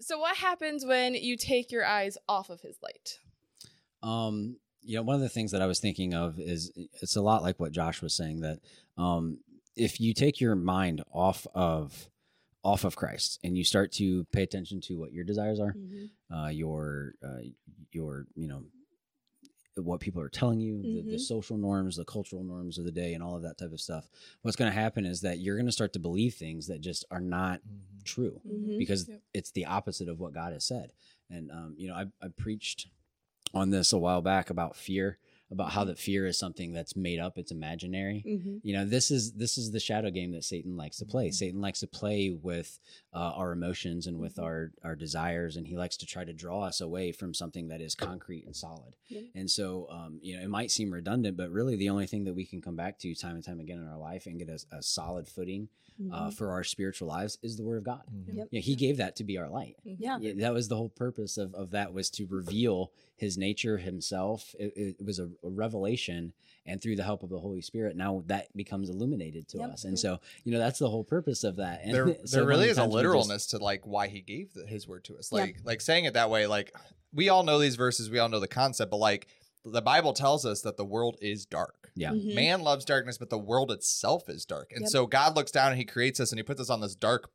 So 0.01 0.19
what 0.19 0.37
happens 0.37 0.85
when 0.85 1.15
you 1.15 1.37
take 1.37 1.73
your 1.73 1.85
eyes 1.85 2.17
off 2.29 2.49
of 2.51 2.61
his 2.61 2.77
light? 2.83 3.19
Um, 4.03 4.57
you 4.83 4.97
know, 4.97 5.03
one 5.03 5.17
of 5.17 5.21
the 5.21 5.29
things 5.29 5.51
that 5.51 5.63
I 5.63 5.67
was 5.67 5.81
thinking 5.81 6.15
of 6.15 6.39
is 6.39 6.71
it's 7.03 7.17
a 7.17 7.23
lot 7.23 7.43
like 7.43 7.59
what 7.59 7.73
Josh 7.73 8.01
was 8.03 8.15
saying 8.17 8.41
that 8.41 8.61
um, 8.97 9.39
if 9.75 10.01
you 10.01 10.15
take 10.15 10.41
your 10.41 10.55
mind 10.55 11.03
off 11.13 11.47
of 11.55 12.09
off 12.67 12.85
of 12.85 12.97
Christ 12.97 13.39
and 13.45 13.57
you 13.57 13.63
start 13.65 13.93
to 13.93 14.25
pay 14.33 14.43
attention 14.43 14.81
to 14.83 14.99
what 14.99 15.13
your 15.13 15.25
desires 15.25 15.61
are, 15.61 15.77
uh, 16.35 16.49
your 16.49 17.15
uh, 17.23 17.43
your 17.93 18.27
you 18.35 18.49
know 18.49 18.63
what 19.77 20.01
people 20.01 20.23
are 20.23 20.31
telling 20.31 20.59
you, 20.59 20.83
the, 20.83 21.03
the 21.03 21.17
Mhm. 21.17 21.21
social 21.21 21.57
norms, 21.59 21.97
the 21.97 22.05
cultural 22.05 22.43
norms 22.43 22.79
of 22.79 22.85
the 22.87 22.91
day, 22.91 23.13
and 23.15 23.23
all 23.23 23.37
of 23.37 23.43
that 23.43 23.59
type 23.59 23.73
of 23.73 23.81
stuff. 23.81 24.09
What's 24.43 24.57
going 24.57 24.71
to 24.73 24.79
happen 24.79 25.05
is 25.05 25.21
that 25.21 25.39
you're 25.39 25.57
going 25.57 25.67
to 25.67 25.73
start 25.81 25.93
to 25.93 25.99
believe 25.99 26.35
things 26.35 26.67
that 26.69 26.81
just 26.81 27.05
are 27.11 27.21
not 27.21 27.61
true 28.05 28.41
Mhm. 28.49 28.79
because 28.79 29.07
Yep. 29.09 29.21
it's 29.35 29.51
the 29.51 29.67
opposite 29.67 30.09
of 30.09 30.19
what 30.19 30.33
God 30.33 30.53
has 30.55 30.65
said. 30.65 30.93
And 31.29 31.51
um, 31.53 31.75
you 31.77 31.89
know, 31.89 31.95
I, 31.95 32.07
I 32.23 32.29
preached 32.29 32.89
on 33.53 33.71
this 33.71 33.93
a 33.93 33.99
while 33.99 34.23
back 34.23 34.49
about 34.51 34.77
fear, 34.77 35.19
about 35.51 35.71
how 35.71 35.85
that 35.85 35.99
fear 35.99 36.27
is 36.27 36.37
something 36.37 36.73
that's 36.73 36.97
made 36.97 37.21
up, 37.21 37.39
it's 37.39 37.53
imaginary. 37.53 38.25
Mhm. 38.27 38.61
You 38.65 38.73
know, 38.75 38.85
this 38.85 39.11
is 39.13 39.33
this 39.35 39.57
is 39.57 39.71
the 39.71 39.79
shadow 39.79 40.11
game 40.11 40.33
that 40.33 40.43
Satan 40.45 40.77
likes 40.77 40.97
to 40.99 41.07
play. 41.07 41.31
Satan 41.31 41.61
likes 41.61 41.81
to 41.81 41.87
play 41.87 42.31
with 42.31 42.81
uh, 43.13 43.33
our 43.37 43.53
emotions 43.53 44.07
and 44.09 44.19
with 44.19 44.37
Mhm. 44.37 44.43
our 44.43 44.73
our 44.83 44.97
desires, 44.97 45.57
and 45.57 45.69
he 45.69 45.77
likes 45.77 45.97
to 45.99 46.07
try 46.07 46.25
to 46.25 46.33
draw 46.33 46.63
us 46.63 46.81
away 46.81 47.13
from 47.13 47.33
something 47.33 47.69
that 47.69 47.81
is 47.81 47.95
concrete 47.95 48.45
and 48.45 48.57
solid. 48.57 48.97
Yeah. 49.09 49.21
And 49.35 49.49
so, 49.51 49.89
um, 49.89 50.19
you 50.21 50.37
know, 50.37 50.43
it 50.43 50.49
might 50.49 50.71
seem 50.73 50.91
redundant, 50.93 51.37
but 51.37 51.51
really, 51.51 51.77
the 51.77 51.91
only 51.91 52.07
thing 52.07 52.25
that 52.25 52.35
we 52.35 52.45
can 52.45 52.61
come 52.61 52.75
back 52.77 52.99
to 53.01 53.15
time 53.15 53.37
and 53.37 53.45
time 53.45 53.61
again 53.61 53.79
in 53.79 53.87
our 53.87 53.99
life 53.99 54.27
and 54.27 54.39
get 54.39 54.49
a, 54.49 54.59
a 54.77 54.83
solid 54.83 55.29
footing 55.29 55.69
uh, 56.13 56.29
Mhm. 56.29 56.35
for 56.35 56.51
our 56.51 56.63
spiritual 56.63 57.09
lives 57.09 57.39
is 57.43 57.57
the 57.57 57.63
Word 57.65 57.79
of 57.79 57.85
God. 57.85 58.03
Yep. 58.33 58.49
Yeah, 58.51 58.61
He 58.61 58.75
gave 58.77 58.99
that 58.99 59.17
to 59.17 59.25
be 59.25 59.39
our 59.39 59.49
light. 59.49 59.77
Yeah. 59.85 60.19
Yeah, 60.21 60.33
that 60.39 60.53
was 60.53 60.69
the 60.69 60.77
whole 60.77 60.91
purpose 60.91 61.39
of, 61.39 61.55
of 61.55 61.71
that 61.71 61.93
was 61.93 62.11
to 62.11 62.27
reveal 62.27 62.93
his 63.17 63.39
nature 63.39 63.79
himself 63.79 64.55
it, 64.59 64.73
it 64.77 65.03
was 65.03 65.19
a, 65.19 65.25
a 65.43 65.49
revelation 65.49 66.35
and 66.67 66.83
through 66.83 66.97
the 66.97 67.03
help 67.03 67.23
of 67.23 67.31
the 67.31 67.39
holy 67.41 67.63
spirit 67.63 67.97
now 67.97 68.23
that 68.27 68.55
becomes 68.55 68.91
illuminated 68.91 69.49
to 69.49 69.57
Yep. 69.59 69.71
us 69.73 69.85
and 69.85 69.99
so 69.99 70.21
you 70.45 70.53
know 70.53 70.59
that's 70.59 70.79
the 70.79 70.91
whole 70.91 71.03
purpose 71.03 71.43
of 71.43 71.57
that 71.57 71.81
and 71.83 71.95
there, 71.95 72.15
so 72.27 72.37
there 72.41 72.47
really 72.47 72.69
is 72.69 72.77
a 72.77 72.83
times 72.83 72.89
we 72.93 72.97
just- 73.01 73.05
literalness 73.07 73.47
to 73.49 73.59
like 73.59 73.87
why 73.87 74.09
he 74.09 74.21
gave 74.21 74.53
the, 74.53 74.67
his 74.67 74.87
word 74.87 75.03
to 75.05 75.17
us 75.17 75.31
Yeah. 75.33 75.41
like 75.41 75.57
like 75.65 75.81
saying 75.81 76.05
it 76.05 76.13
that 76.13 76.29
way 76.29 76.47
like 76.47 76.75
we 77.15 77.31
all 77.31 77.43
know 77.43 77.59
these 77.59 77.77
verses 77.77 78.11
we 78.11 78.19
all 78.19 78.29
know 78.29 78.39
the 78.41 78.47
concept 78.49 78.91
but 78.91 78.99
like 78.99 79.29
the 79.73 79.83
bible 79.83 80.13
tells 80.13 80.47
us 80.47 80.63
that 80.63 80.77
the 80.77 80.85
world 80.85 81.17
is 81.21 81.45
dark 81.45 81.91
yeah 81.97 82.11
Mhm. 82.13 82.35
man 82.35 82.61
loves 82.63 82.85
darkness 82.85 83.19
but 83.19 83.31
the 83.31 83.39
world 83.39 83.71
itself 83.73 84.29
is 84.29 84.45
dark 84.45 84.71
and 84.73 84.83
Yep. 84.83 84.91
so 84.91 85.07
god 85.07 85.35
looks 85.37 85.51
down 85.51 85.69
and 85.73 85.79
he 85.79 85.85
creates 85.85 86.21
us 86.21 86.31
and 86.31 86.39
he 86.39 86.43
puts 86.45 86.61
us 86.61 86.71
on 86.71 86.81
this 86.81 86.95
dark 86.95 87.31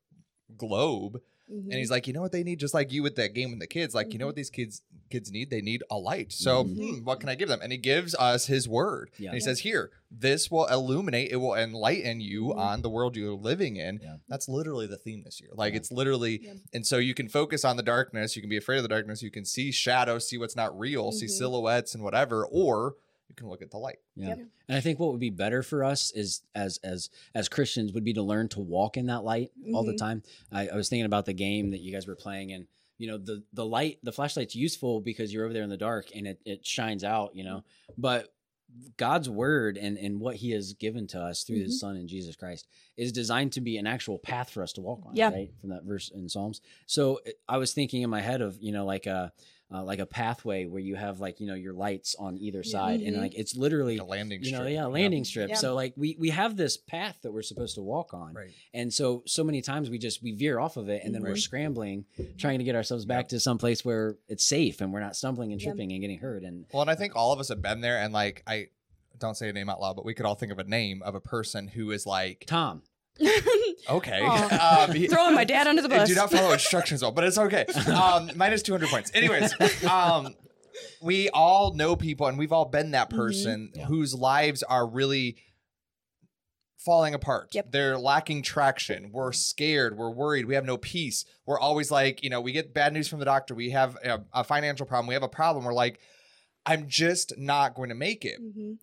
globe 0.58 1.22
Mhm. 1.52 1.66
and 1.66 1.74
he's 1.74 1.92
like 1.92 2.08
you 2.08 2.14
know 2.14 2.22
what 2.22 2.32
they 2.32 2.44
need 2.44 2.60
just 2.60 2.74
like 2.74 2.92
you 2.92 3.04
with 3.04 3.16
that 3.18 3.34
game 3.34 3.50
with 3.52 3.60
the 3.60 3.68
kids 3.68 3.94
like 3.94 4.14
you 4.14 4.20
know 4.20 4.26
what 4.28 4.36
these 4.36 4.50
kids 4.50 4.82
kids 5.10 5.32
need 5.32 5.50
they 5.50 5.62
need 5.62 5.84
a 5.92 5.98
light 5.98 6.32
so 6.32 6.64
Mhm. 6.64 6.76
hmm, 7.00 7.04
what 7.04 7.20
can 7.20 7.28
i 7.30 7.36
give 7.36 7.50
them 7.50 7.60
and 7.62 7.72
he 7.72 7.78
gives 7.78 8.16
us 8.16 8.46
his 8.48 8.68
word 8.70 9.12
Yeah. 9.18 9.30
and 9.32 9.36
he 9.36 9.42
Yeah. 9.42 9.46
says 9.46 9.60
here 9.60 9.92
this 10.10 10.50
will 10.50 10.66
illuminate 10.68 11.32
it 11.32 11.36
will 11.38 11.54
enlighten 11.54 12.22
you 12.22 12.46
Mhm. 12.46 12.58
on 12.58 12.82
the 12.82 12.90
world 12.90 13.16
you're 13.18 13.34
living 13.34 13.76
in 13.76 14.00
Yeah. 14.02 14.18
that's 14.30 14.48
literally 14.48 14.88
the 14.88 14.98
theme 14.98 15.24
this 15.24 15.42
year 15.42 15.50
like 15.54 15.74
Yeah. 15.74 15.78
it's 15.80 15.92
literally 15.92 16.40
Yeah. 16.44 16.54
and 16.74 16.88
so 16.88 16.98
you 16.98 17.14
can 17.14 17.28
focus 17.28 17.66
on 17.66 17.76
the 17.78 17.84
darkness 17.84 18.36
you 18.36 18.42
can 18.42 18.50
be 18.50 18.58
afraid 18.58 18.78
of 18.78 18.84
the 18.84 18.90
darkness 18.90 19.22
you 19.22 19.32
can 19.32 19.44
see 19.46 19.72
shadows 19.72 20.28
see 20.28 20.38
what's 20.38 20.56
not 20.56 20.78
real 20.80 21.12
see 21.12 21.28
silhouettes 21.28 21.94
and 21.94 22.04
whatever 22.04 22.46
or 22.46 22.96
you 23.32 23.36
can 23.36 23.48
look 23.50 23.62
at 23.62 23.72
the 23.72 23.78
light 23.78 24.00
yeah 24.18 24.28
Yep. 24.30 24.40
and 24.68 24.78
i 24.78 24.82
think 24.82 25.00
what 25.00 25.12
would 25.12 25.20
be 25.22 25.30
better 25.30 25.64
for 25.64 25.84
us 25.86 26.12
is 26.12 26.42
as 26.54 26.80
as 26.84 27.10
as 27.34 27.48
christians 27.48 27.94
would 27.94 28.04
be 28.04 28.12
to 28.14 28.22
learn 28.22 28.50
to 28.50 28.60
walk 28.60 28.98
in 28.98 29.06
that 29.06 29.24
light 29.24 29.52
all 29.74 29.84
the 29.86 29.94
Mhm. 29.94 29.98
time 29.98 30.24
I, 30.52 30.68
I 30.68 30.76
was 30.76 30.90
thinking 30.90 31.06
about 31.06 31.26
the 31.26 31.34
game 31.34 31.72
that 31.72 31.80
you 31.80 31.94
guys 31.94 32.08
were 32.08 32.16
playing 32.18 32.52
and 32.52 32.68
you 32.98 33.08
know 33.08 33.18
the 33.18 33.42
the 33.54 33.66
light 33.66 34.00
the 34.04 34.12
flashlight's 34.12 34.54
useful 34.56 35.00
because 35.00 35.34
you're 35.34 35.46
over 35.46 35.54
there 35.54 35.64
in 35.64 35.70
the 35.70 35.78
dark 35.78 36.08
and 36.14 36.28
it, 36.28 36.42
it 36.46 36.66
shines 36.66 37.04
out 37.06 37.34
you 37.36 37.46
know 37.46 37.64
but 37.98 38.34
god's 38.98 39.30
word 39.30 39.78
and 39.78 39.98
and 39.98 40.20
what 40.20 40.36
he 40.36 40.52
has 40.52 40.74
given 40.74 41.08
to 41.08 41.20
us 41.20 41.44
through 41.44 41.60
his 41.60 41.76
Mhm. 41.78 41.80
son 41.80 41.96
in 41.96 42.08
jesus 42.08 42.36
christ 42.36 42.68
is 42.98 43.12
designed 43.12 43.54
to 43.54 43.62
be 43.62 43.78
an 43.78 43.88
actual 43.88 44.18
path 44.18 44.50
for 44.50 44.62
us 44.62 44.74
to 44.74 44.82
walk 44.82 45.06
on 45.06 45.16
Yeah. 45.16 45.30
right 45.30 45.52
from 45.62 45.70
that 45.70 45.84
verse 45.84 46.10
in 46.10 46.28
psalms 46.30 46.60
so 46.86 47.22
i 47.48 47.58
was 47.58 47.74
thinking 47.74 48.02
in 48.02 48.10
my 48.10 48.22
head 48.22 48.42
of 48.42 48.62
you 48.62 48.72
know 48.74 48.86
like 48.86 49.08
a 49.08 49.32
uh, 49.74 49.82
like 49.84 50.00
a 50.00 50.06
pathway 50.06 50.66
where 50.66 50.82
you 50.82 50.96
have 50.96 51.20
like 51.22 51.40
you 51.40 51.48
know 51.48 51.54
your 51.56 51.74
lights 51.74 52.14
on 52.20 52.38
either 52.38 52.62
side 52.64 53.00
and 53.02 53.16
Mhm. 53.16 53.20
like 53.20 53.36
it's 53.36 53.56
literally 53.56 53.98
like 53.98 54.08
a 54.08 54.10
landing 54.10 54.44
you 54.44 54.52
know 54.52 54.58
strip 54.60 54.74
yeah 54.74 54.84
Yep. 54.84 54.92
landing 54.92 55.24
strip 55.24 55.50
Yeah. 55.50 55.56
so 55.56 55.74
like 55.76 55.94
we 55.96 56.18
we 56.20 56.30
have 56.32 56.58
this 56.58 56.76
path 56.78 57.18
that 57.22 57.32
we're 57.32 57.42
supposed 57.42 57.76
to 57.76 57.82
walk 57.82 58.14
on 58.14 58.34
right 58.34 58.52
and 58.74 58.94
so 58.94 59.24
so 59.26 59.44
many 59.44 59.62
times 59.62 59.90
we 59.90 59.98
just 59.98 60.22
we 60.22 60.34
veer 60.34 60.60
off 60.60 60.76
of 60.78 60.90
it 60.90 61.04
and 61.06 61.16
then 61.16 61.22
we're 61.24 61.36
scrambling 61.38 62.06
trying 62.38 62.60
to 62.60 62.66
get 62.66 62.76
ourselves 62.76 63.06
back 63.06 63.30
to 63.30 63.40
some 63.40 63.58
place 63.58 63.86
where 63.86 64.18
it's 64.28 64.44
safe 64.44 64.82
and 64.82 64.92
we're 64.92 65.00
not 65.00 65.16
stumbling 65.16 65.52
and 65.54 65.62
Yeah. 65.62 65.70
tripping 65.70 65.92
and 65.94 66.02
getting 66.02 66.20
hurt 66.20 66.44
and 66.44 66.66
Well, 66.74 66.82
and 66.82 66.92
I 66.92 66.96
think 66.96 67.16
all 67.16 67.32
of 67.32 67.40
us 67.40 67.48
have 67.50 67.62
been 67.62 67.80
there, 67.82 67.98
and 68.00 68.14
like 68.14 68.44
I 68.46 68.68
don't 69.20 69.36
say 69.38 69.48
a 69.50 69.54
name 69.54 69.70
out 69.70 69.80
loud, 69.80 69.96
but 69.96 70.04
we 70.04 70.14
could 70.14 70.26
all 70.26 70.36
think 70.36 70.52
of 70.52 70.60
a 70.60 70.64
name 70.66 71.02
of 71.04 71.16
a 71.16 71.22
person 71.22 71.68
who 71.70 71.92
is 71.92 72.06
like, 72.06 72.44
tom 72.48 72.82
okay, 73.90 74.22
Aw. 74.24 74.86
um, 74.90 74.96
he- 74.96 75.08
Throwing 75.08 75.36
my 75.36 75.44
dad 75.44 75.68
under 75.68 75.82
the 75.82 75.90
bus. 75.96 76.08
do 76.10 76.16
not 76.16 76.32
follow 76.32 76.52
instructions 76.54 77.02
well, 77.02 77.12
but 77.12 77.24
it's 77.24 77.38
okay. 77.38 77.66
Um, 77.92 78.32
minus 78.36 78.62
two 78.62 78.72
hundred 78.74 78.90
points. 78.90 79.12
Anyways, 79.14 79.54
um, 79.86 80.36
we 81.02 81.30
all 81.30 81.74
know 81.74 81.96
people, 81.96 82.28
and 82.28 82.38
we've 82.38 82.52
all 82.52 82.66
been 82.66 82.92
that 82.92 83.10
Mhm. 83.10 83.16
person 83.18 83.72
Yeah. 83.76 83.86
whose 83.86 84.14
lives 84.14 84.64
are 84.64 84.88
really 84.88 85.38
falling 86.84 87.14
apart. 87.14 87.50
Yep. 87.54 87.72
They're 87.72 87.98
lacking 87.98 88.42
traction. 88.42 89.12
We're 89.12 89.34
scared. 89.34 89.98
We're 89.98 90.10
worried. 90.10 90.46
We 90.48 90.56
have 90.56 90.66
no 90.66 90.78
peace. 90.78 91.26
We're 91.46 91.60
always 91.60 91.92
like, 91.92 92.24
you 92.24 92.30
know, 92.32 92.42
we 92.42 92.52
get 92.54 92.74
bad 92.74 92.92
news 92.94 93.08
from 93.08 93.20
the 93.20 93.26
doctor. 93.26 93.54
We 93.54 93.70
have 93.70 93.96
a, 94.04 94.22
a 94.34 94.44
financial 94.44 94.88
problem. 94.88 95.06
We 95.08 95.14
have 95.14 95.22
a 95.24 95.28
problem. 95.30 95.64
We're 95.64 95.74
like, 95.74 96.00
I'm 96.66 96.88
just 96.88 97.34
not 97.38 97.76
going 97.76 97.90
to 97.90 97.96
make 97.96 98.26
it. 98.26 98.40
Mhm. 98.42 98.78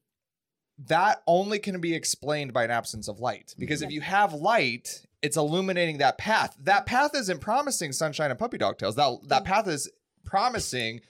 That 0.87 1.23
only 1.27 1.59
can 1.59 1.81
be 1.81 1.95
explained 1.95 2.53
by 2.53 2.65
an 2.65 2.71
absence 2.71 3.09
of 3.09 3.19
light. 3.21 3.55
Because 3.59 3.83
if 3.83 3.91
you 3.91 4.01
have 4.01 4.33
light, 4.33 5.03
it's 5.23 5.37
illuminating 5.37 5.99
that 5.99 6.19
path. 6.19 6.57
That 6.63 6.87
path 6.87 7.15
isn't 7.17 7.41
promising 7.41 7.93
sunshine 7.93 8.31
and 8.31 8.39
puppy 8.39 8.59
dog 8.59 8.79
tails. 8.79 8.95
That 8.95 9.19
that 9.29 9.45
path 9.45 9.67
is 9.67 9.91
promising 10.25 11.01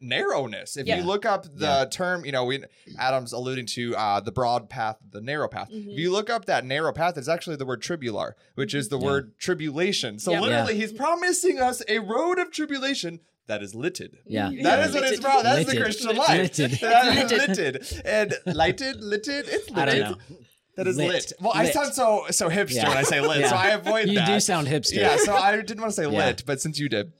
narrowness. 0.00 0.78
If 0.78 0.86
Yeah. 0.86 0.96
you 0.96 1.02
look 1.04 1.26
up 1.26 1.44
the 1.44 1.66
Yeah. 1.66 1.84
term, 1.84 2.24
you 2.24 2.32
know, 2.32 2.46
we 2.46 2.64
Adam's 2.98 3.32
alluding 3.34 3.66
to 3.66 3.94
uh, 3.96 4.20
the 4.20 4.32
broad 4.32 4.70
path, 4.70 4.96
the 5.10 5.20
narrow 5.20 5.46
path. 5.48 5.68
Mhm. 5.70 5.92
If 5.92 5.98
you 5.98 6.10
look 6.10 6.30
up 6.30 6.46
that 6.46 6.64
narrow 6.64 6.92
path, 6.92 7.18
it's 7.18 7.28
actually 7.28 7.56
the 7.56 7.66
word 7.66 7.82
tribular, 7.82 8.32
which 8.54 8.74
is 8.74 8.88
the 8.88 8.98
Yeah. 8.98 9.04
word 9.04 9.38
tribulation. 9.38 10.18
So 10.18 10.30
Yep. 10.32 10.40
literally, 10.42 10.76
he's 10.76 10.92
promising 10.94 11.58
us 11.60 11.82
a 11.86 11.98
road 11.98 12.38
of 12.38 12.50
tribulation 12.50 13.20
that 13.50 13.62
is 13.62 13.74
litted. 13.74 14.18
yeah. 14.26 14.48
Mm, 14.48 14.62
that 14.62 14.78
Yeah. 14.78 14.86
is 14.86 14.94
what 14.94 15.04
it's 15.04 15.18
about. 15.18 15.42
That's 15.42 15.70
the 15.70 15.80
Christian 15.80 16.16
life. 16.16 16.28
Litted. 16.58 16.70
That 16.80 17.16
is 17.18 17.30
Litted. 17.32 17.74
litted. 17.74 18.02
And 18.06 18.34
lighted, 18.56 18.96
litted, 19.02 19.44
it's 19.48 19.70
i 19.72 19.84
don't 19.84 19.94
litted. 19.94 20.10
know 20.10 20.16
That 20.76 20.86
is 20.86 20.96
lit. 20.96 21.08
Lit. 21.08 21.32
Well, 21.40 21.52
I 21.54 21.64
Lit. 21.64 21.74
sound 21.74 21.92
so 21.94 22.24
so 22.30 22.48
hipster 22.48 22.74
Yeah. 22.76 22.88
when 22.88 22.96
I 22.96 23.02
say 23.02 23.20
lit, 23.20 23.46
so 23.48 23.56
I 23.56 23.68
avoid 23.70 24.08
You 24.08 24.14
that. 24.16 24.26
do 24.26 24.40
sound 24.40 24.66
hipster. 24.68 24.94
Yeah, 24.96 25.16
so 25.18 25.34
I 25.34 25.54
didn't 25.56 25.80
want 25.80 25.90
to 25.92 25.96
say 25.96 26.10
Yeah. 26.10 26.26
lit, 26.26 26.44
but 26.46 26.60
since 26.60 26.78
you 26.78 26.88
did. 26.88 27.12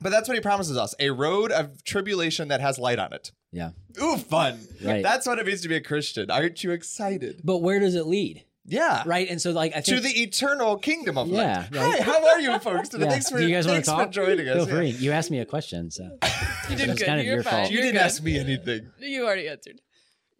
But 0.00 0.10
that's 0.10 0.28
what 0.28 0.34
he 0.36 0.40
promises 0.40 0.76
us 0.76 0.94
a 0.98 1.10
road 1.10 1.50
of 1.52 1.82
tribulation 1.84 2.48
that 2.48 2.60
has 2.60 2.78
light 2.78 2.98
on 2.98 3.12
it. 3.12 3.30
Yeah. 3.52 3.70
Ooh, 4.02 4.16
fun. 4.16 4.58
Right. 4.82 5.02
That's 5.02 5.26
what 5.26 5.38
it 5.38 5.46
means 5.46 5.60
to 5.62 5.68
be 5.68 5.76
a 5.76 5.80
Christian. 5.80 6.30
Aren't 6.30 6.62
you 6.64 6.72
excited? 6.72 7.40
But 7.44 7.58
where 7.58 7.78
does 7.80 7.94
it 7.94 8.06
lead? 8.06 8.44
Yeah. 8.66 9.02
Right. 9.06 9.28
And 9.28 9.40
so, 9.40 9.50
like, 9.52 9.72
I 9.72 9.80
think 9.82 9.98
To 9.98 10.00
the 10.00 10.22
eternal 10.22 10.78
kingdom 10.78 11.18
of 11.18 11.28
Yeah, 11.28 11.66
light. 11.70 11.74
right. 11.76 11.98
Hi, 11.98 12.02
how 12.02 12.26
are 12.28 12.40
you 12.40 12.58
folks 12.58 12.88
today? 12.88 13.04
Yeah. 13.04 13.10
Thanks 13.10 13.28
for, 13.30 13.38
Do 13.38 13.46
you 13.46 13.54
guys 13.54 13.66
want 13.66 13.76
thanks 13.76 13.88
to 13.88 13.94
for 13.94 14.00
talk? 14.04 14.10
joining 14.10 14.48
us. 14.48 14.56
Feel 14.56 14.68
Yeah. 14.68 14.74
free. 14.74 14.90
You 14.90 15.12
asked 15.12 15.30
me 15.30 15.38
a 15.40 15.44
question, 15.44 15.90
so 15.90 16.04
You 16.70 16.76
did 16.76 16.88
It's 16.88 16.98
good. 17.00 17.06
kind 17.06 17.20
of 17.20 17.26
You're 17.26 17.34
your 17.36 17.42
fault. 17.42 17.70
You 17.70 17.74
You're 17.74 17.82
didn't 17.82 17.96
good. 17.96 18.02
ask 18.02 18.22
me 18.22 18.38
anything. 18.38 18.90
You 19.00 19.24
already 19.26 19.48
answered. 19.48 19.80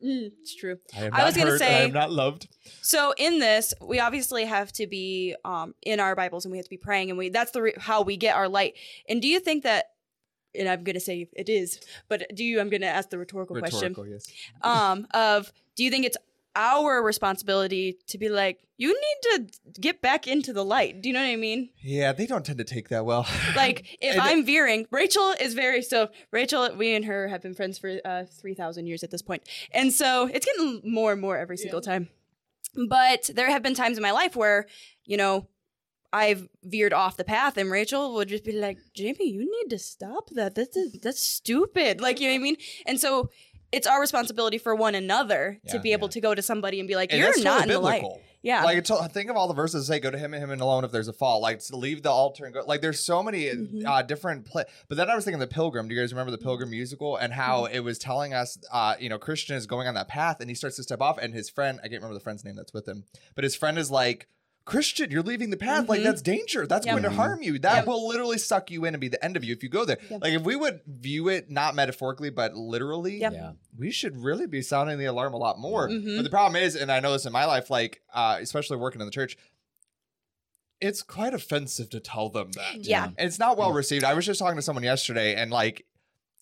Mm, 0.02 0.30
it's 0.40 0.54
true. 0.54 0.78
I, 0.94 1.04
am 1.04 1.14
I 1.14 1.24
was 1.24 1.34
gonna 1.36 1.56
say 1.58 1.76
I 1.76 1.82
am 1.84 1.92
not 1.92 2.10
loved. 2.12 2.48
So 2.82 3.14
in 3.16 3.38
this, 3.38 3.72
we 3.80 4.00
obviously 4.00 4.44
have 4.44 4.70
to 4.72 4.86
be 4.86 5.34
um, 5.46 5.74
in 5.82 5.98
our 5.98 6.14
Bibles 6.14 6.44
and 6.44 6.52
we 6.52 6.58
have 6.58 6.66
to 6.66 6.70
be 6.70 6.76
praying, 6.76 7.08
and 7.10 7.16
we 7.18 7.30
that's 7.30 7.52
the 7.52 7.62
re- 7.62 7.74
how 7.78 8.02
we 8.02 8.16
get 8.18 8.36
our 8.36 8.48
light. 8.48 8.74
And 9.08 9.22
do 9.22 9.28
you 9.28 9.40
think 9.40 9.62
that? 9.62 9.86
And 10.54 10.68
I'm 10.68 10.84
going 10.84 10.94
to 10.94 11.00
say 11.00 11.26
it 11.32 11.48
is, 11.48 11.80
but 12.08 12.26
do 12.34 12.44
you? 12.44 12.60
I'm 12.60 12.68
going 12.68 12.82
to 12.82 12.86
ask 12.86 13.08
the 13.10 13.18
rhetorical, 13.18 13.56
Rhetorical, 13.56 14.04
question. 14.04 14.12
yes. 14.12 14.26
Um, 14.62 15.06
of 15.14 15.50
do 15.74 15.84
you 15.84 15.90
think 15.90 16.04
it's 16.04 16.18
our 16.56 17.02
responsibility 17.02 17.98
to 18.08 18.18
be 18.18 18.28
like, 18.28 18.60
you 18.76 18.88
need 18.88 19.48
to 19.52 19.80
get 19.80 20.02
back 20.02 20.26
into 20.26 20.52
the 20.52 20.64
light? 20.64 21.00
Do 21.00 21.08
you 21.08 21.12
know 21.12 21.20
what 21.22 21.28
I 21.28 21.36
mean? 21.36 21.70
Yeah, 21.80 22.12
they 22.12 22.26
don't 22.26 22.44
tend 22.44 22.58
to 22.58 22.64
take 22.64 22.88
that 22.88 23.04
well. 23.04 23.26
Like 23.56 23.98
if 24.00 24.12
And- 24.14 24.20
I'm 24.20 24.44
veering, 24.44 24.86
Rachel 24.90 25.32
is 25.40 25.54
very 25.54 25.80
so. 25.82 26.08
Rachel, 26.32 26.68
we 26.76 26.94
and 26.94 27.04
her 27.04 27.28
have 27.28 27.42
been 27.42 27.54
friends 27.54 27.78
for 27.78 27.98
uh, 28.04 28.24
three 28.24 28.54
thousand 28.54 28.86
years 28.86 29.02
at 29.04 29.10
this 29.10 29.22
point, 29.22 29.48
and 29.72 29.92
so 29.92 30.28
it's 30.32 30.44
getting 30.46 30.80
more 30.84 31.12
and 31.12 31.20
more 31.20 31.36
every 31.38 31.56
single 31.56 31.80
time. 31.80 32.08
But 32.88 33.30
there 33.34 33.48
have 33.50 33.62
been 33.62 33.74
times 33.74 33.96
in 33.96 34.02
my 34.02 34.10
life 34.10 34.34
where 34.34 34.66
you 35.04 35.16
know 35.16 35.46
I've 36.12 36.48
veered 36.64 36.92
off 36.92 37.16
the 37.16 37.24
path, 37.24 37.56
and 37.56 37.70
Rachel 37.70 38.14
would 38.14 38.28
just 38.28 38.44
be 38.44 38.52
like, 38.52 38.78
"Jamie, 38.94 39.30
you 39.30 39.40
need 39.40 39.70
to 39.70 39.78
stop 39.78 40.30
that. 40.30 40.56
That's 40.56 40.76
that's 41.00 41.22
stupid." 41.22 42.00
Like 42.00 42.18
you 42.20 42.26
know 42.26 42.34
what 42.34 42.40
I 42.40 42.42
mean? 42.42 42.56
And 42.86 42.98
so 42.98 43.30
it's 43.74 43.86
our 43.86 44.00
responsibility 44.00 44.58
for 44.58 44.74
one 44.74 44.94
another 44.94 45.58
to 45.68 45.76
Yeah, 45.76 45.82
be 45.82 45.92
able 45.92 46.08
yeah. 46.08 46.12
to 46.12 46.20
go 46.20 46.34
to 46.34 46.42
somebody 46.42 46.78
and 46.80 46.86
be 46.88 46.96
like, 46.96 47.12
And 47.12 47.18
"You're 47.20 47.42
not 47.42 47.62
in 47.62 47.68
totally 47.68 47.72
the 47.74 47.80
light." 47.80 48.00
biblical. 48.02 48.20
Yeah. 48.42 48.62
Like 48.62 48.76
it's, 48.76 48.90
think 49.12 49.30
of 49.30 49.36
all 49.36 49.48
the 49.48 49.54
verses 49.54 49.86
that 49.86 49.94
say 49.94 50.00
go 50.00 50.10
to 50.10 50.18
him 50.18 50.34
and 50.34 50.42
him 50.44 50.50
and 50.50 50.60
alone 50.60 50.84
if 50.84 50.92
there's 50.92 51.08
a 51.08 51.14
fault. 51.14 51.40
Like 51.40 51.60
to 51.60 51.76
leave 51.76 52.02
the 52.02 52.10
altar 52.10 52.44
and 52.44 52.52
go. 52.52 52.62
Like 52.66 52.82
there's 52.82 53.00
so 53.00 53.22
many 53.22 53.44
Mhm. 53.44 53.86
uh, 53.86 54.02
different. 54.02 54.44
Pla- 54.44 54.64
but 54.88 54.96
then 54.98 55.08
I 55.08 55.14
was 55.14 55.24
thinking 55.24 55.40
the 55.40 55.46
Pilgrim. 55.46 55.88
Do 55.88 55.94
you 55.94 56.00
guys 56.02 56.12
remember 56.12 56.30
the 56.30 56.36
Pilgrim 56.36 56.68
musical 56.70 57.16
and 57.16 57.32
how 57.32 57.62
Mm-hmm. 57.62 57.74
it 57.76 57.80
was 57.84 57.98
telling 57.98 58.34
us, 58.34 58.58
uh, 58.70 58.96
you 59.00 59.08
know, 59.08 59.18
Christian 59.18 59.56
is 59.56 59.66
going 59.66 59.88
on 59.88 59.94
that 59.94 60.08
path 60.08 60.40
and 60.40 60.50
he 60.50 60.54
starts 60.54 60.76
to 60.76 60.82
step 60.82 61.00
off 61.00 61.16
and 61.16 61.32
his 61.32 61.48
friend, 61.48 61.78
I 61.82 61.88
can't 61.88 62.02
remember 62.02 62.14
the 62.14 62.20
friend's 62.20 62.44
name 62.44 62.54
that's 62.56 62.74
with 62.74 62.86
him, 62.86 63.04
but 63.34 63.44
his 63.44 63.56
friend 63.56 63.78
is 63.78 63.90
like. 63.90 64.28
Christian, 64.64 65.10
you're 65.10 65.22
leaving 65.22 65.50
the 65.50 65.56
path. 65.58 65.88
Like 65.90 66.00
Mhm. 66.00 66.04
that's 66.04 66.22
danger. 66.22 66.66
That's 66.66 66.86
Yep. 66.86 66.92
going 66.94 67.02
to 67.02 67.10
harm 67.10 67.42
you. 67.42 67.58
That 67.58 67.78
Yep. 67.80 67.86
will 67.86 68.08
literally 68.08 68.38
suck 68.38 68.70
you 68.70 68.86
in 68.86 68.94
and 68.94 69.00
be 69.00 69.08
the 69.08 69.22
end 69.22 69.36
of 69.36 69.44
you 69.44 69.52
if 69.52 69.62
you 69.62 69.68
go 69.68 69.84
there. 69.84 69.98
Yep. 70.08 70.22
Like 70.22 70.32
if 70.32 70.42
we 70.42 70.56
would 70.56 70.80
view 70.86 71.28
it 71.28 71.50
not 71.50 71.74
metaphorically 71.74 72.30
but 72.30 72.54
literally, 72.54 73.18
Yep. 73.20 73.32
yeah. 73.34 73.52
we 73.76 73.90
should 73.90 74.16
really 74.16 74.46
be 74.46 74.62
sounding 74.62 74.98
the 74.98 75.04
alarm 75.04 75.34
a 75.34 75.36
lot 75.36 75.58
more. 75.58 75.88
Mhm. 75.90 76.16
But 76.16 76.22
the 76.22 76.30
problem 76.30 76.62
is, 76.62 76.76
and 76.76 76.90
I 76.90 77.00
know 77.00 77.12
this 77.12 77.26
in 77.26 77.32
my 77.32 77.44
life, 77.44 77.68
like 77.68 78.00
uh, 78.14 78.38
especially 78.40 78.78
working 78.78 79.02
in 79.02 79.06
the 79.06 79.10
church, 79.12 79.36
it's 80.80 81.02
quite 81.02 81.34
offensive 81.34 81.90
to 81.90 82.00
tell 82.00 82.28
them 82.30 82.52
that. 82.52 82.76
Yeah. 82.84 83.04
And 83.18 83.28
it's 83.28 83.38
not 83.38 83.56
well 83.58 83.72
received. 83.72 84.04
I 84.04 84.14
was 84.14 84.24
just 84.26 84.38
talking 84.40 84.56
to 84.56 84.62
someone 84.62 84.82
yesterday, 84.84 85.34
and 85.34 85.50
like, 85.50 85.86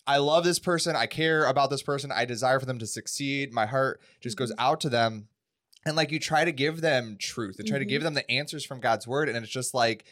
I 0.06 0.18
love 0.18 0.42
this 0.44 0.58
person. 0.58 0.96
I 0.96 1.06
care 1.06 1.44
about 1.44 1.70
this 1.70 1.82
person. 1.82 2.10
I 2.10 2.24
desire 2.24 2.58
for 2.58 2.66
them 2.66 2.78
to 2.80 2.86
succeed. 2.86 3.52
My 3.52 3.66
heart 3.66 4.00
just 4.20 4.36
goes 4.36 4.52
out 4.58 4.80
to 4.80 4.88
them. 4.88 5.28
And 5.84 5.96
like, 5.96 6.12
you 6.12 6.18
try 6.20 6.44
to 6.44 6.52
give 6.52 6.80
them 6.80 7.16
truth 7.18 7.58
and 7.58 7.66
try 7.66 7.78
to 7.78 7.84
Mhm. 7.84 7.88
give 7.88 8.02
them 8.02 8.14
the 8.14 8.30
answers 8.30 8.64
from 8.64 8.80
God's 8.80 9.06
word, 9.06 9.28
and 9.28 9.36
it's 9.36 9.48
just 9.52 9.74
like 9.74 10.04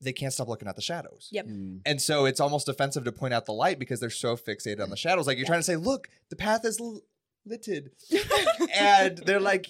they 0.00 0.12
can't 0.12 0.32
stop 0.32 0.46
looking 0.48 0.68
at 0.68 0.76
the 0.76 0.82
shadows. 0.82 1.28
Yep. 1.32 1.46
Mm. 1.46 1.80
And 1.86 2.02
so 2.02 2.26
it's 2.26 2.38
almost 2.38 2.68
offensive 2.68 3.04
to 3.04 3.12
point 3.12 3.32
out 3.32 3.46
the 3.46 3.52
light 3.54 3.78
because 3.78 3.98
they're 3.98 4.10
so 4.10 4.36
fixated 4.36 4.80
on 4.82 4.90
the 4.90 4.96
shadows. 4.96 5.26
Like 5.26 5.38
you're 5.38 5.46
trying 5.46 5.60
to 5.60 5.64
say, 5.64 5.76
look, 5.76 6.08
the 6.28 6.36
path 6.36 6.66
is 6.66 6.78
l- 6.78 7.00
litted. 7.46 7.92
and 8.74 9.18
they're 9.18 9.40
like, 9.40 9.68